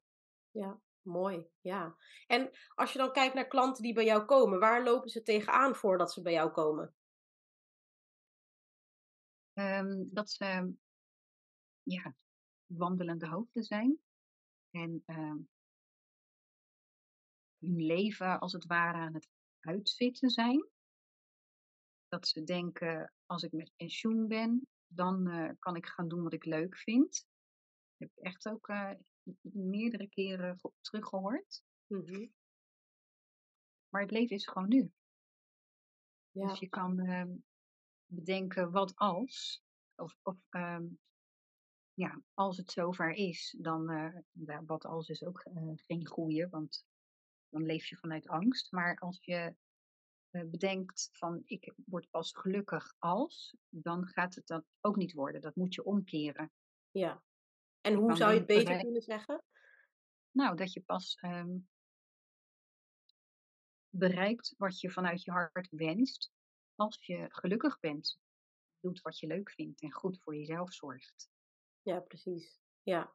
Ja, 0.50 0.80
mooi. 1.06 1.46
Ja. 1.60 1.96
En 2.26 2.50
als 2.74 2.92
je 2.92 2.98
dan 2.98 3.12
kijkt 3.12 3.34
naar 3.34 3.46
klanten 3.46 3.82
die 3.82 3.94
bij 3.94 4.04
jou 4.04 4.24
komen, 4.24 4.58
waar 4.58 4.84
lopen 4.84 5.10
ze 5.10 5.22
tegenaan 5.22 5.74
voordat 5.74 6.12
ze 6.12 6.22
bij 6.22 6.32
jou 6.32 6.50
komen? 6.50 6.94
Ehm, 9.52 10.04
dat 10.04 10.30
ze 10.30 10.74
ja, 11.82 12.14
wandelende 12.66 13.28
hoofden 13.28 13.62
zijn. 13.62 13.98
En 14.70 15.02
ehm, 15.06 15.38
hun 17.58 17.86
leven 17.86 18.40
als 18.40 18.52
het 18.52 18.66
ware 18.66 18.98
aan 18.98 19.14
het 19.14 19.28
uitzitten 19.60 20.30
zijn. 20.30 20.68
Dat 22.08 22.28
ze 22.28 22.44
denken, 22.44 23.12
als 23.26 23.42
ik 23.42 23.52
met 23.52 23.72
pensioen 23.76 24.28
ben, 24.28 24.68
dan 24.86 25.28
eh, 25.28 25.50
kan 25.58 25.76
ik 25.76 25.86
gaan 25.86 26.08
doen 26.08 26.22
wat 26.22 26.32
ik 26.32 26.44
leuk 26.44 26.76
vind. 26.76 27.26
Dat 27.96 28.08
heb 28.08 28.10
ik 28.14 28.24
echt 28.24 28.48
ook 28.48 28.68
eh, 28.68 28.90
meerdere 29.40 30.08
keren 30.08 30.58
ge- 30.58 30.72
teruggehoord. 30.80 31.62
Mhm. 31.86 32.26
Maar 33.88 34.00
het 34.02 34.10
leven 34.10 34.36
is 34.36 34.46
gewoon 34.46 34.68
nu. 34.68 34.92
Ja, 36.30 36.48
Dus 36.48 36.58
je 36.58 36.68
kan 36.68 36.98
ehm, 36.98 37.36
bedenken 38.06 38.70
wat 38.70 38.94
als. 38.94 39.64
Of, 39.94 40.18
of 40.22 40.36
ehm, 40.48 40.84
ja, 41.94 42.22
als 42.34 42.56
het 42.56 42.70
zover 42.70 43.12
is, 43.12 43.56
dan 43.60 43.90
eh, 43.90 44.58
wat 44.66 44.84
als 44.84 45.08
is 45.08 45.24
ook 45.24 45.40
eh, 45.40 45.72
geen 45.74 46.06
goeie, 46.06 46.46
want 46.48 46.86
dan 47.48 47.62
leef 47.62 47.86
je 47.86 47.96
vanuit 47.96 48.28
angst. 48.28 48.72
Maar 48.72 48.98
als 48.98 49.18
je 49.24 49.56
eh, 50.30 50.44
bedenkt 50.44 51.08
van 51.12 51.42
ik 51.44 51.74
word 51.86 52.10
pas 52.10 52.32
gelukkig 52.32 52.94
als, 52.98 53.56
dan 53.68 54.06
gaat 54.06 54.34
het 54.34 54.46
dat 54.46 54.64
ook 54.80 54.96
niet 54.96 55.12
worden. 55.12 55.40
Dat 55.40 55.56
moet 55.56 55.74
je 55.74 55.84
omkeren. 55.84 56.52
ja. 56.90 57.24
En 57.86 57.94
hoe 57.94 58.16
zou 58.16 58.32
je 58.32 58.38
het 58.38 58.46
beter 58.46 58.78
kunnen 58.78 59.02
zeggen? 59.02 59.42
Nou, 60.30 60.56
dat 60.56 60.72
je 60.72 60.80
pas 60.80 61.18
ehm, 61.20 61.56
bereikt 63.88 64.54
wat 64.58 64.80
je 64.80 64.90
vanuit 64.90 65.22
je 65.22 65.30
hart 65.30 65.68
wenst, 65.70 66.32
als 66.74 66.98
je 67.00 67.26
gelukkig 67.28 67.80
bent, 67.80 68.18
doet 68.80 69.00
wat 69.00 69.18
je 69.18 69.26
leuk 69.26 69.50
vindt 69.50 69.80
en 69.80 69.92
goed 69.92 70.18
voor 70.22 70.36
jezelf 70.36 70.72
zorgt. 70.72 71.30
Ja, 71.82 72.00
precies. 72.00 72.60
Ja. 72.82 73.14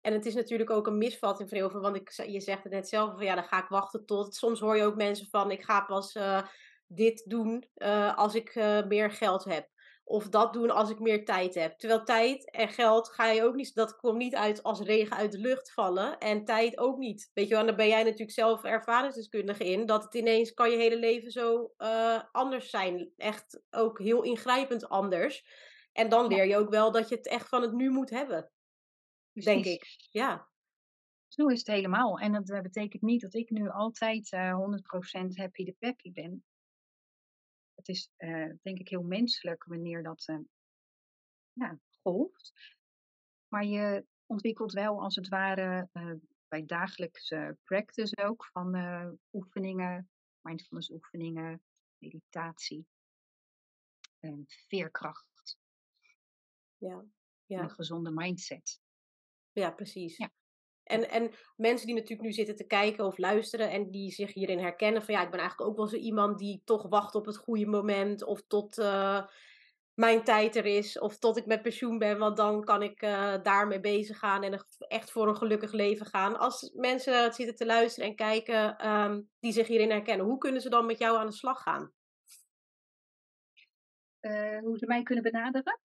En 0.00 0.12
het 0.12 0.26
is 0.26 0.34
natuurlijk 0.34 0.70
ook 0.70 0.86
een 0.86 0.98
misvatting 0.98 1.48
van 1.48 1.58
heel 1.58 1.70
veel, 1.70 1.80
want 1.80 1.96
ik, 1.96 2.10
je 2.10 2.40
zegt 2.40 2.62
het 2.62 2.72
net 2.72 2.88
zelf 2.88 3.14
van 3.14 3.24
ja, 3.24 3.34
dan 3.34 3.44
ga 3.44 3.62
ik 3.62 3.68
wachten 3.68 4.06
tot. 4.06 4.34
Soms 4.34 4.60
hoor 4.60 4.76
je 4.76 4.84
ook 4.84 4.96
mensen 4.96 5.26
van 5.26 5.50
ik 5.50 5.62
ga 5.62 5.80
pas 5.80 6.14
eh, 6.14 6.48
dit 6.86 7.24
doen 7.30 7.68
eh, 7.74 8.16
als 8.16 8.34
ik 8.34 8.48
eh, 8.48 8.86
meer 8.86 9.10
geld 9.10 9.44
heb. 9.44 9.71
Of 10.04 10.28
dat 10.28 10.52
doen 10.52 10.70
als 10.70 10.90
ik 10.90 10.98
meer 10.98 11.24
tijd 11.24 11.54
heb. 11.54 11.78
Terwijl 11.78 12.04
tijd 12.04 12.50
en 12.50 12.68
geld 12.68 13.08
ga 13.08 13.30
je 13.30 13.44
ook 13.44 13.54
niet, 13.54 13.74
dat 13.74 13.96
komt 13.96 14.18
niet 14.18 14.34
uit 14.34 14.62
als 14.62 14.80
regen 14.80 15.16
uit 15.16 15.32
de 15.32 15.38
lucht 15.38 15.72
vallen. 15.72 16.18
En 16.18 16.44
tijd 16.44 16.78
ook 16.78 16.98
niet. 16.98 17.30
Weet 17.34 17.44
je 17.44 17.50
wel, 17.50 17.60
en 17.60 17.66
daar 17.66 17.76
ben 17.76 17.88
jij 17.88 18.02
natuurlijk 18.02 18.30
zelf 18.30 18.64
ervaringsdeskundige 18.64 19.64
in. 19.64 19.86
Dat 19.86 20.04
het 20.04 20.14
ineens 20.14 20.54
kan 20.54 20.70
je 20.70 20.76
hele 20.76 20.98
leven 20.98 21.30
zo 21.30 21.72
eh, 21.76 22.22
anders 22.32 22.70
zijn. 22.70 23.12
Echt 23.16 23.62
ook 23.70 23.98
heel 23.98 24.22
ingrijpend 24.22 24.88
anders. 24.88 25.44
En 25.92 26.08
dan 26.08 26.26
leer 26.26 26.46
je 26.46 26.56
ook 26.56 26.70
wel 26.70 26.92
dat 26.92 27.08
je 27.08 27.14
het 27.14 27.28
echt 27.28 27.48
van 27.48 27.62
het 27.62 27.72
nu 27.72 27.90
moet 27.90 28.10
hebben. 28.10 28.50
Denk 29.32 29.62
Precies. 29.62 29.74
ik. 29.74 30.08
Ja. 30.10 30.50
Zo 31.28 31.46
is 31.46 31.58
het 31.58 31.66
helemaal. 31.66 32.18
En 32.18 32.32
dat 32.32 32.50
eh, 32.50 32.60
betekent 32.60 33.02
niet 33.02 33.20
dat 33.20 33.34
ik 33.34 33.50
nu 33.50 33.68
altijd 33.68 34.32
eh 34.32 34.58
100% 35.22 35.34
happy 35.34 35.64
de 35.64 35.76
peppy 35.78 36.12
ben. 36.12 36.44
Het 37.82 37.94
is 37.96 38.10
eh, 38.16 38.50
denk 38.62 38.78
ik 38.78 38.88
heel 38.88 39.02
menselijk 39.02 39.64
wanneer 39.64 40.02
dat 40.02 40.28
eh, 40.28 40.38
ja, 41.52 41.78
golft. 42.02 42.52
Maar 43.48 43.64
je 43.64 44.06
ontwikkelt 44.26 44.72
wel 44.72 45.00
als 45.02 45.16
het 45.16 45.28
ware 45.28 45.88
eh, 45.92 46.12
bij 46.48 46.64
dagelijkse 46.64 47.58
practice 47.64 48.22
ook 48.24 48.46
van 48.46 48.74
oefeningen, 49.32 50.10
mindfulness 50.40 50.90
oefeningen, 50.90 51.62
meditatie, 51.98 52.86
en 54.18 54.44
veerkracht 54.46 55.58
Ja. 56.76 56.98
en 56.98 57.14
Ja. 57.44 57.62
een 57.62 57.70
gezonde 57.70 58.10
mindset. 58.10 58.80
Ja, 59.52 59.70
precies. 59.70 60.16
Ja. 60.16 60.32
En, 60.92 61.10
en 61.10 61.30
mensen 61.56 61.86
die 61.86 61.94
natuurlijk 61.94 62.22
nu 62.22 62.32
zitten 62.32 62.56
te 62.56 62.66
kijken 62.66 63.04
of 63.04 63.18
luisteren 63.18 63.70
en 63.70 63.90
die 63.90 64.10
zich 64.10 64.34
hierin 64.34 64.58
herkennen 64.58 65.02
van 65.02 65.14
ja, 65.14 65.22
ik 65.22 65.30
ben 65.30 65.40
eigenlijk 65.40 65.70
ook 65.70 65.76
wel 65.76 65.88
zo 65.88 65.96
iemand 65.96 66.38
die 66.38 66.62
toch 66.64 66.88
wacht 66.88 67.14
op 67.14 67.26
het 67.26 67.36
goede 67.36 67.66
moment 67.66 68.24
of 68.24 68.42
tot 68.46 68.78
eh, 68.78 69.26
mijn 69.94 70.24
tijd 70.24 70.56
er 70.56 70.66
is 70.66 70.98
of 70.98 71.18
tot 71.18 71.36
ik 71.36 71.46
met 71.46 71.62
pensioen 71.62 71.98
ben, 71.98 72.18
want 72.18 72.36
dan 72.36 72.64
kan 72.64 72.82
ik 72.82 73.02
eh, 73.02 73.34
daarmee 73.42 73.80
bezig 73.80 74.18
gaan 74.18 74.42
en 74.42 74.66
echt 74.78 75.10
voor 75.10 75.28
een 75.28 75.36
gelukkig 75.36 75.72
leven 75.72 76.06
gaan. 76.06 76.38
Als 76.38 76.70
mensen 76.74 77.32
zitten 77.32 77.56
te 77.56 77.66
luisteren 77.66 78.08
en 78.08 78.16
kijken 78.16 78.76
ehm, 78.78 79.20
die 79.40 79.52
zich 79.52 79.66
hierin 79.66 79.90
herkennen, 79.90 80.26
hoe 80.26 80.38
kunnen 80.38 80.60
ze 80.60 80.68
dan 80.68 80.86
met 80.86 80.98
jou 80.98 81.16
aan 81.16 81.26
de 81.26 81.32
slag 81.32 81.62
gaan? 81.62 81.92
Eh, 84.20 84.58
hoe 84.58 84.78
ze 84.78 84.86
mij 84.86 85.02
kunnen 85.02 85.24
benaderen? 85.24 85.80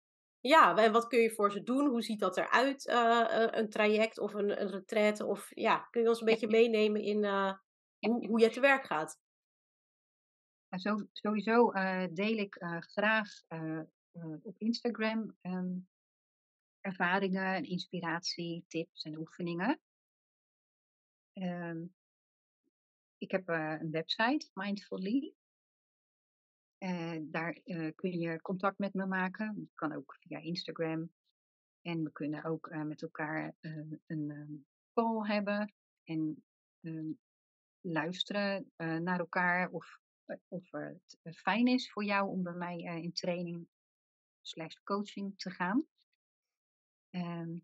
Ja, 0.45 0.77
en 0.77 0.91
wat 0.91 1.07
kun 1.07 1.19
je 1.19 1.31
voor 1.31 1.51
ze 1.51 1.63
doen? 1.63 1.87
Hoe 1.87 2.01
ziet 2.01 2.19
dat 2.19 2.37
eruit, 2.37 2.87
eh, 2.87 3.47
een 3.51 3.69
traject 3.69 4.19
of 4.19 4.33
een, 4.33 4.61
een 4.61 4.69
retraite? 4.69 5.25
Of 5.25 5.47
ja, 5.55 5.77
kun 5.77 6.01
je 6.01 6.07
ons 6.07 6.19
een 6.19 6.25
beetje 6.25 6.47
meenemen 6.47 7.01
in 7.01 7.23
eh, 7.23 7.53
hoe, 7.99 8.27
hoe 8.27 8.39
je 8.39 8.49
te 8.49 8.59
werk 8.59 8.85
gaat? 8.85 9.19
Zo, 10.79 11.07
sowieso 11.11 11.71
deel 12.13 12.37
ik 12.37 12.55
graag 12.79 13.29
op 14.41 14.55
Instagram 14.57 15.37
ehm, 15.41 15.77
ervaringen 16.81 17.55
en 17.55 17.63
inspiratie, 17.63 18.65
tips 18.67 19.03
en 19.03 19.17
oefeningen. 19.17 19.79
Ehm, 21.33 21.83
ik 23.17 23.31
heb 23.31 23.47
een 23.47 23.91
website, 23.91 24.49
Mindfully. 24.53 25.33
Eh, 26.83 27.17
daar 27.21 27.59
eh, 27.63 27.91
kun 27.95 28.19
je 28.19 28.41
contact 28.41 28.77
met 28.77 28.93
me 28.93 29.05
maken. 29.05 29.55
Dat 29.55 29.73
kan 29.73 29.93
ook 29.93 30.15
via 30.19 30.39
Instagram. 30.39 31.11
En 31.81 32.03
we 32.03 32.11
kunnen 32.11 32.43
ook 32.43 32.67
eh, 32.67 32.81
met 32.81 33.01
elkaar 33.01 33.55
een 33.61 34.01
ehm, 34.07 34.53
call 34.93 35.27
hebben 35.27 35.73
en 36.03 36.43
ehm, 36.81 37.11
luisteren 37.81 38.71
naar 38.75 39.19
elkaar 39.19 39.69
of, 39.69 39.99
of 40.47 40.71
het 41.21 41.37
fijn 41.37 41.67
is 41.67 41.91
voor 41.91 42.03
jou 42.03 42.29
om 42.29 42.43
bij 42.43 42.53
mij 42.53 42.77
in 42.77 43.13
training 43.13 43.67
slash 44.41 44.75
coaching 44.83 45.37
te 45.37 45.49
gaan. 45.49 45.87
Ehm, 47.09 47.57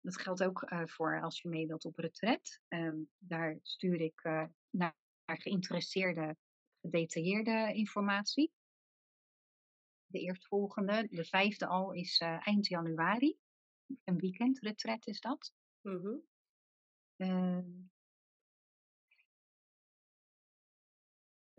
dat 0.00 0.20
geldt 0.20 0.42
ook 0.42 0.72
voor 0.84 1.22
als 1.22 1.42
je 1.42 1.48
mee 1.48 1.66
wilt 1.66 1.84
op 1.84 1.98
retret. 1.98 2.60
Daar 3.18 3.58
stuur 3.62 4.00
ik 4.00 4.22
naar 4.70 4.94
geïnteresseerde 5.24 6.36
gedetailleerde 6.80 7.72
informatie. 7.74 8.52
De 10.06 10.18
eerstvolgende, 10.18 11.06
de 11.10 11.24
vijfde 11.24 11.66
al, 11.66 11.92
is 11.92 12.18
eh, 12.18 12.46
eind 12.46 12.66
januari. 12.66 13.36
Een 14.04 14.16
weekendretret 14.16 15.06
is 15.06 15.20
dat. 15.20 15.52
Mhm. 15.80 16.16
Ehm 17.16 17.88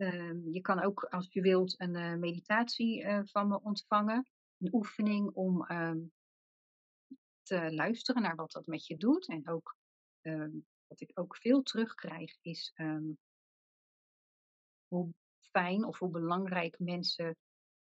Ehm, 0.02 0.48
je 0.50 0.60
kan 0.60 0.82
ook, 0.82 1.04
als 1.04 1.32
je 1.32 1.40
wilt, 1.40 1.80
een 1.80 1.96
eh, 1.96 2.14
meditatie 2.14 3.02
eh, 3.02 3.20
van 3.24 3.48
me 3.48 3.60
ontvangen. 3.62 4.26
Een 4.58 4.74
oefening 4.74 5.30
om 5.30 5.66
ehm, 5.66 5.98
te 7.42 7.72
luisteren 7.74 8.22
naar 8.22 8.36
wat 8.36 8.52
dat 8.52 8.66
met 8.66 8.86
je 8.86 8.96
doet. 8.96 9.28
En 9.28 9.48
ook, 9.48 9.76
wat 10.86 11.00
ik 11.00 11.10
ook 11.14 11.36
veel 11.36 11.62
terugkrijg, 11.62 12.36
is 12.40 12.72
hoe 14.92 15.14
fijn 15.40 15.84
of 15.84 15.98
hoe 15.98 16.10
belangrijk 16.10 16.78
mensen 16.78 17.36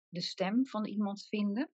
de 0.09 0.21
stem 0.21 0.67
van 0.67 0.85
iemand 0.85 1.27
vinden. 1.27 1.71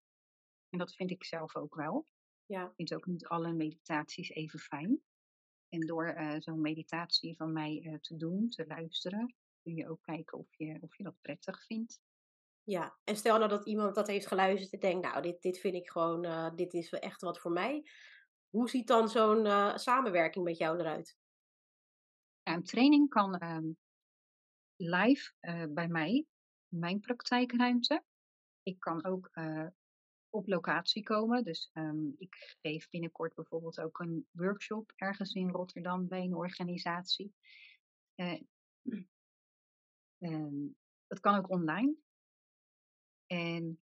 En 0.68 0.78
dat 0.78 0.94
vind 0.94 1.10
ik 1.10 1.24
zelf 1.24 1.56
ook 1.56 1.74
wel. 1.74 2.06
Ja. 2.46 2.64
Ik 2.64 2.72
vind 2.74 2.94
ook 2.94 3.06
niet 3.06 3.26
alle 3.26 3.52
meditaties 3.52 4.30
even 4.30 4.58
fijn. 4.58 5.02
En 5.68 5.80
door 5.80 6.06
eh, 6.06 6.34
zo'n 6.38 6.60
meditatie 6.60 7.36
van 7.36 7.52
mij 7.52 7.82
eh, 7.84 7.94
te 7.94 8.16
doen, 8.16 8.48
te 8.48 8.66
luisteren, 8.66 9.34
kun 9.62 9.74
je 9.74 9.88
ook 9.88 10.02
kijken 10.02 10.38
of 10.38 10.54
je, 10.56 10.78
of 10.80 10.96
je 10.96 11.02
dat 11.02 11.20
prettig 11.20 11.64
vindt. 11.64 12.00
Ja, 12.62 12.98
en 13.04 13.16
stel 13.16 13.38
nou 13.38 13.48
dat 13.48 13.66
iemand 13.66 13.94
dat 13.94 14.06
heeft 14.06 14.26
geluisterd 14.26 14.72
en 14.72 14.80
denkt, 14.80 15.06
nou, 15.06 15.22
dit, 15.22 15.42
dit 15.42 15.58
vind 15.58 15.74
ik 15.74 15.90
gewoon, 15.90 16.24
eh, 16.24 16.54
dit 16.54 16.74
is 16.74 16.90
wel 16.90 17.00
echt 17.00 17.20
wat 17.20 17.40
voor 17.40 17.52
mij. 17.52 17.90
Hoe 18.48 18.68
ziet 18.68 18.86
dan 18.86 19.08
zo'n 19.08 19.46
samenwerking 19.78 20.44
met 20.44 20.56
jou 20.58 20.78
eruit? 20.78 21.16
Ja, 22.42 22.54
een 22.54 22.64
training 22.64 23.08
kan 23.08 23.38
ehm, 23.38 23.70
live 24.84 25.32
eh, 25.40 25.64
bij 25.68 25.88
mij, 25.88 26.26
mijn 26.68 27.00
praktijkruimte. 27.00 28.04
Ik 28.62 28.80
kan 28.80 29.04
ook 29.04 29.28
eh, 29.32 29.66
op 30.28 30.48
locatie 30.48 31.02
komen. 31.02 31.44
Dus 31.44 31.70
ehm, 31.72 32.06
ik 32.16 32.56
geef 32.62 32.88
binnenkort 32.88 33.34
bijvoorbeeld 33.34 33.80
ook 33.80 33.98
een 33.98 34.28
workshop 34.30 34.92
ergens 34.96 35.32
in 35.32 35.50
Rotterdam 35.50 36.08
bij 36.08 36.20
een 36.20 36.34
organisatie. 36.34 37.34
Ehm, 40.18 40.66
dat 41.06 41.20
kan 41.20 41.36
ook 41.38 41.50
online. 41.50 41.94
En 43.26 43.80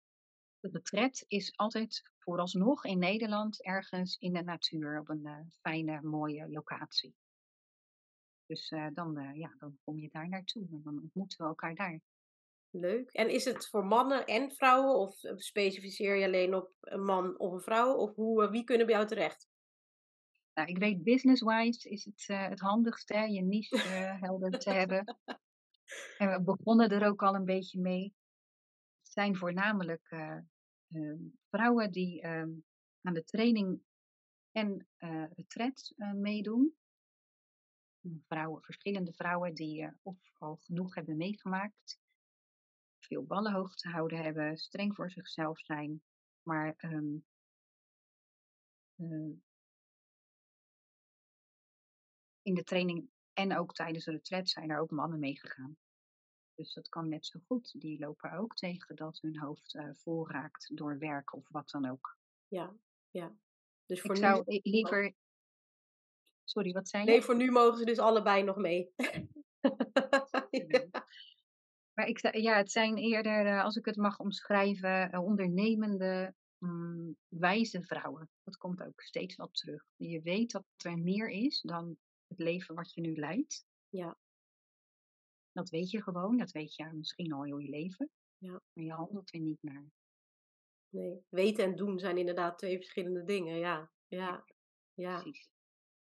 de 0.60 0.68
retret 0.68 1.24
is 1.28 1.56
altijd 1.56 2.10
vooralsnog 2.18 2.84
in 2.84 2.98
Nederland 2.98 3.62
ergens 3.62 4.16
in 4.18 4.32
de 4.32 4.42
natuur 4.42 5.00
op 5.00 5.08
een 5.08 5.52
fijne, 5.60 6.02
mooie 6.02 6.50
locatie. 6.50 7.14
Dus 8.46 8.68
eh, 8.68 8.86
dan, 8.92 9.18
eh, 9.18 9.36
ja, 9.36 9.54
dan 9.58 9.78
kom 9.84 9.98
je 9.98 10.08
daar 10.12 10.28
naartoe 10.28 10.66
en 10.70 10.80
dan 10.84 11.00
ontmoeten 11.00 11.38
we 11.38 11.44
elkaar 11.44 11.74
daar. 11.74 12.00
Leuk. 12.70 13.10
En 13.10 13.30
is 13.30 13.44
het 13.44 13.68
voor 13.68 13.84
mannen 13.84 14.26
en 14.26 14.50
vrouwen 14.50 14.94
of 14.94 15.22
eh, 15.22 15.32
specificeer 15.36 16.16
je 16.16 16.26
alleen 16.26 16.54
op 16.54 16.72
een 16.80 17.04
man 17.04 17.38
of 17.38 17.52
een 17.52 17.60
vrouw? 17.60 17.94
Of 17.94 18.14
hoe, 18.14 18.50
wie 18.50 18.64
kunnen 18.64 18.86
bij 18.86 18.94
jou 18.94 19.06
terecht? 19.06 19.48
Nou, 20.54 20.68
ik 20.68 20.78
weet 20.78 21.02
business-wise 21.02 21.88
is 21.88 22.04
het 22.04 22.24
het 22.26 22.60
handigste, 22.60 23.14
hè, 23.14 23.24
je 23.24 23.42
niche 23.42 23.78
helder 24.20 24.58
te 24.58 24.70
hebben. 24.70 25.04
En 26.18 26.30
we 26.30 26.42
begonnen 26.42 26.88
er 26.88 27.06
ook 27.06 27.22
al 27.22 27.34
een 27.34 27.44
beetje 27.44 27.80
mee. 27.80 28.14
Het 29.02 29.12
zijn 29.12 29.36
voornamelijk 29.36 30.06
eh, 30.08 30.38
ehm, 30.88 31.18
vrouwen 31.50 31.90
die 31.90 32.20
ehm, 32.20 32.50
aan 33.02 33.14
de 33.14 33.24
training 33.24 33.80
en 34.52 34.88
retreat 35.36 35.92
eh, 35.96 36.12
meedoen. 36.12 36.74
Vrouwen, 38.26 38.62
verschillende 38.62 39.12
vrouwen 39.12 39.54
die 39.54 39.82
eh, 39.82 39.92
of 40.02 40.16
al 40.38 40.56
genoeg 40.56 40.94
hebben 40.94 41.16
meegemaakt, 41.16 42.00
veel 42.98 43.24
ballen 43.24 43.52
hoog 43.52 43.74
te 43.74 43.88
houden 43.88 44.18
hebben, 44.18 44.56
streng 44.56 44.94
voor 44.94 45.10
zichzelf 45.10 45.58
zijn, 45.58 46.02
maar 46.42 46.74
ehm, 46.76 47.16
eh, 48.94 49.36
in 52.42 52.54
de 52.54 52.64
training 52.64 53.10
en 53.32 53.56
ook 53.56 53.74
tijdens 53.74 54.04
de 54.04 54.10
retreat 54.10 54.48
zijn 54.48 54.70
er 54.70 54.80
ook 54.80 54.90
mannen 54.90 55.18
meegegaan. 55.18 55.76
Dus 56.54 56.72
dat 56.74 56.88
kan 56.88 57.08
net 57.08 57.26
zo 57.26 57.40
goed. 57.46 57.80
Die 57.80 57.98
lopen 57.98 58.32
ook 58.32 58.54
tegen 58.54 58.96
dat 58.96 59.20
hun 59.20 59.38
hoofd 59.38 59.74
eh, 59.74 59.88
vol 59.92 60.30
raakt 60.30 60.76
door 60.76 60.98
werk 60.98 61.34
of 61.34 61.48
wat 61.48 61.70
dan 61.70 61.90
ook. 61.90 62.16
Ja, 62.48 62.74
ja. 63.10 63.36
Dus 63.86 63.98
Ik 63.98 64.04
voor 64.04 64.14
nu, 64.14 64.20
zou 64.20 64.60
liever. 64.62 65.14
Sorry, 66.44 66.72
wat 66.72 66.88
zei 66.88 67.04
je? 67.04 67.10
nee, 67.10 67.22
voor 67.22 67.36
nu 67.36 67.50
mogen 67.50 67.78
ze 67.78 67.84
dus 67.84 67.98
allebei 67.98 68.42
nog 68.42 68.56
mee. 68.56 68.90
Ja. 70.50 71.06
Maar 71.94 72.06
ik, 72.06 72.34
ja, 72.36 72.56
het 72.56 72.70
zijn 72.70 72.96
eerder, 72.96 73.46
eh, 73.46 73.64
als 73.64 73.76
ik 73.76 73.84
het 73.84 73.96
mag 73.96 74.18
omschrijven, 74.18 75.10
eh, 75.10 75.24
ondernemende, 75.24 76.34
mm, 76.58 77.16
wijze 77.28 77.82
vrouwen. 77.82 78.30
Dat 78.42 78.56
komt 78.56 78.82
ook 78.82 79.00
steeds 79.00 79.36
wel 79.36 79.50
terug. 79.50 79.84
Je 79.96 80.20
weet 80.20 80.50
dat 80.50 80.64
er 80.76 80.98
meer 80.98 81.28
is 81.28 81.60
dan 81.60 81.96
het 82.26 82.38
leven 82.38 82.74
wat 82.74 82.94
je 82.94 83.00
nu 83.00 83.14
leidt. 83.14 83.66
Ja. 83.88 84.18
Dat 85.52 85.70
weet 85.70 85.90
je 85.90 86.02
gewoon, 86.02 86.36
dat 86.36 86.50
weet 86.50 86.74
je 86.74 86.92
misschien 86.92 87.32
al 87.32 87.44
heel 87.44 87.58
je 87.58 87.68
leven. 87.68 88.10
Ja. 88.38 88.60
Maar 88.72 88.84
je 88.84 88.92
handelt 88.92 89.34
er 89.34 89.40
niet 89.40 89.62
naar. 89.62 89.84
Nee, 90.88 91.24
weten 91.28 91.64
en 91.64 91.76
doen 91.76 91.98
zijn 91.98 92.18
inderdaad 92.18 92.58
twee 92.58 92.76
verschillende 92.76 93.24
dingen. 93.24 93.58
Ja, 93.58 93.90
ja, 94.06 94.44
ja. 94.94 95.20
Precies. 95.20 95.53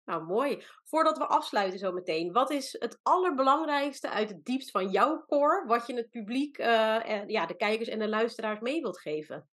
Nou, 0.04 0.24
mooi. 0.24 0.64
Voordat 0.84 1.18
we 1.18 1.26
afsluiten 1.26 1.78
zo 1.78 1.92
meteen, 1.92 2.32
wat 2.32 2.50
is 2.50 2.76
het 2.78 2.98
allerbelangrijkste 3.02 4.10
uit 4.10 4.28
het 4.28 4.44
diepst 4.44 4.70
van 4.70 4.90
jouw 4.90 5.24
core, 5.26 5.66
wat 5.66 5.86
je 5.86 5.94
het 5.94 6.10
publiek, 6.10 6.58
eh, 6.58 7.26
ja, 7.26 7.46
de 7.46 7.56
kijkers 7.56 7.88
en 7.88 7.98
de 7.98 8.08
luisteraars 8.08 8.60
mee 8.60 8.80
wilt 8.80 9.00
geven? 9.00 9.48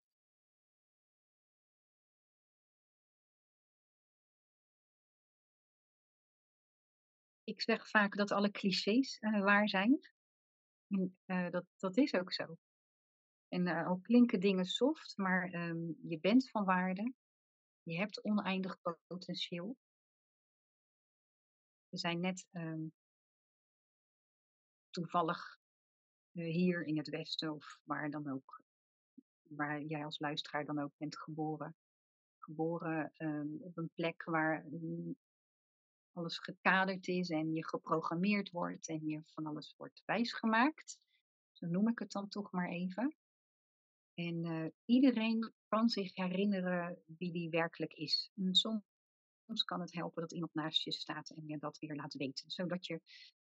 Ik 7.50 7.62
zeg 7.62 7.90
vaak 7.90 8.16
dat 8.16 8.32
alle 8.32 8.52
clichés 8.52 9.18
eh, 9.20 9.42
waar 9.42 9.70
zijn. 9.70 10.00
En, 10.88 11.18
eh, 11.26 11.50
dat, 11.50 11.66
dat 11.78 11.98
is 11.98 12.14
ook 12.14 12.34
zo. 12.34 12.58
En 13.48 13.68
eh, 13.68 13.88
al 13.88 14.00
klinken 14.02 14.40
dingen 14.40 14.66
soft, 14.66 15.18
maar 15.18 15.50
ehm, 15.52 15.92
je 16.02 16.20
bent 16.20 16.50
van 16.50 16.66
waarde. 16.66 17.14
Je 17.84 17.98
hebt 17.98 18.24
oneindig 18.24 18.78
potentieel. 19.08 19.78
We 21.90 21.98
zijn 21.98 22.20
net 22.20 22.48
ehm, 22.52 22.88
toevallig 24.90 25.60
eh, 26.32 26.44
hier 26.44 26.84
in 26.86 26.98
het 26.98 27.10
Westen 27.10 27.54
of 27.54 27.80
waar 27.84 28.10
dan 28.10 28.30
ook, 28.32 28.62
waar 29.44 29.82
jij 29.82 30.06
als 30.06 30.20
luisteraar 30.20 30.66
dan 30.66 30.80
ook 30.80 30.94
bent 30.98 31.18
geboren. 31.18 31.76
Geboren 32.38 33.12
ehm, 33.16 33.48
op 33.60 33.78
een 33.78 33.90
plek 33.94 34.24
waar 34.24 34.66
mm, 34.70 35.16
alles 36.12 36.38
gekaderd 36.40 37.08
is 37.08 37.30
en 37.30 37.54
je 37.54 37.68
geprogrammeerd 37.68 38.50
wordt 38.50 38.88
en 38.88 39.08
je 39.08 39.22
van 39.26 39.46
alles 39.46 39.74
wordt 39.78 40.02
wijsgemaakt. 40.06 41.00
Zo 41.52 41.68
noem 41.68 41.88
ik 41.88 42.00
het 42.00 42.12
dan 42.12 42.28
toch 42.28 42.52
maar 42.52 42.70
even. 42.70 43.16
En 44.14 44.46
eh, 44.46 44.66
iedereen 44.86 45.54
kan 45.68 45.90
zich 45.90 46.16
herinneren 46.16 47.04
wie 47.06 47.32
die 47.32 47.50
werkelijk 47.50 47.94
is. 47.94 48.32
En 48.36 48.56
soms 48.56 48.84
kan 49.58 49.82
het 49.82 49.94
helpen 49.94 50.22
dat 50.22 50.32
iemand 50.34 50.54
naast 50.54 50.84
je 50.84 50.92
staat 50.92 51.30
en 51.30 51.44
je 51.48 51.58
dat 51.58 51.80
weer 51.80 51.96
laat 51.96 52.14
weten, 52.14 52.50
zodat 52.50 52.86
je 52.86 53.02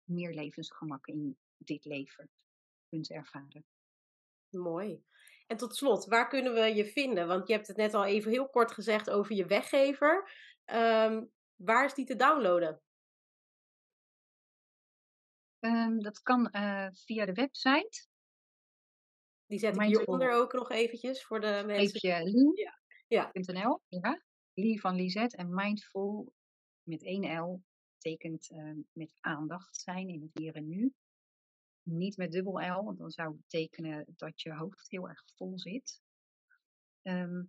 meer 0.05 0.35
levensgemak 0.35 1.07
in 1.07 1.39
dit 1.57 1.85
leven 1.85 2.31
kunt 2.89 3.11
ervaren. 3.11 3.65
Mooi. 4.49 5.05
En 5.47 5.57
tot 5.57 5.77
slot, 5.77 6.05
waar 6.05 6.29
kunnen 6.29 6.55
we 6.55 6.75
je 6.75 6.87
vinden? 6.87 7.27
Want 7.27 7.47
je 7.47 7.53
hebt 7.53 7.67
het 7.67 7.77
net 7.77 7.95
al 7.95 8.05
even 8.05 8.31
heel 8.31 8.49
kort 8.49 8.73
gezegd 8.73 9.11
over 9.11 9.35
je 9.35 9.47
weggever. 9.47 10.31
Ehm, 10.65 11.25
waar 11.57 11.85
is 11.85 11.95
die 11.95 12.07
te 12.07 12.17
downloaden? 12.17 12.81
Ehm, 15.61 15.99
dat 15.99 16.23
kan 16.23 16.51
eh, 16.51 16.89
via 16.93 17.27
de 17.27 17.33
website. 17.33 18.09
Die 19.47 19.59
zet 19.59 19.75
ik 19.77 19.83
hieronder 19.83 20.33
ook 20.33 20.53
nog 20.53 20.71
eventjes 20.71 21.25
voor 21.25 21.41
de 21.41 21.63
mensen. 21.67 22.09
je 22.09 22.25
Lee. 22.25 22.71
Ja. 23.07 23.31
.nl, 23.33 23.81
ja. 23.89 24.23
Lee 24.55 24.81
van 24.81 24.95
Lisette 24.95 25.37
en 25.37 25.55
mindful 25.55 26.33
met 26.83 27.03
één 27.03 27.41
L 27.41 27.63
betekent 27.93 28.51
eh, 28.51 28.73
met 28.93 29.11
aandacht 29.21 29.77
zijn 29.77 30.09
in 30.09 30.23
het 30.23 30.31
hier 30.35 30.55
en 30.55 30.69
nu. 30.69 30.95
Niet 31.83 32.17
met 32.17 32.33
dubbel 32.33 32.61
L, 32.61 32.85
want 32.85 32.99
dan 32.99 33.11
zou 33.11 33.29
het 33.29 33.41
betekenen 33.41 34.07
dat 34.17 34.41
je 34.41 34.55
hoofd 34.55 34.91
heel 34.91 35.09
erg 35.09 35.23
vol 35.37 35.59
zit. 35.59 36.03
Ehm, 37.03 37.43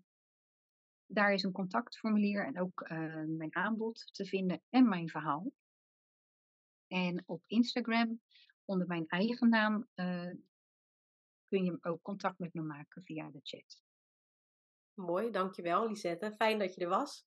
daar 1.06 1.34
is 1.34 1.44
een 1.44 1.52
contactformulier 1.52 2.46
en 2.46 2.60
ook 2.60 2.82
eh, 2.82 3.24
mijn 3.28 3.56
aanbod 3.56 4.14
te 4.14 4.26
vinden 4.26 4.62
en 4.70 4.90
mijn 4.90 5.10
verhaal. 5.10 5.52
En 6.88 7.24
op 7.26 7.44
Instagram, 7.48 8.22
onder 8.66 8.88
mijn 8.88 9.08
eigen 9.08 9.50
naam, 9.50 9.88
eh, 9.94 10.32
kun 11.48 11.64
je 11.64 11.78
ook 11.82 12.02
contact 12.02 12.40
met 12.40 12.54
me 12.54 12.62
maken 12.62 13.04
via 13.04 13.30
de 13.30 13.40
chat. 13.44 13.82
Mooi, 14.94 15.32
dankjewel 15.32 15.88
Lisette. 15.88 16.34
Fijn 16.38 16.60
dat 16.60 16.76
je 16.76 16.82
er 16.82 16.90
was. 16.90 17.26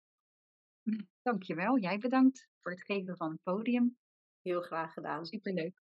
Dankjewel, 1.23 1.79
jij 1.79 1.99
bedankt 1.99 2.49
voor 2.61 2.73
het 2.73 2.85
geven 2.85 3.17
van 3.17 3.31
het 3.31 3.43
podium. 3.43 3.97
Heel 4.43 4.61
graag 4.61 4.93
gedaan. 4.93 5.27
Superleuk. 5.27 5.84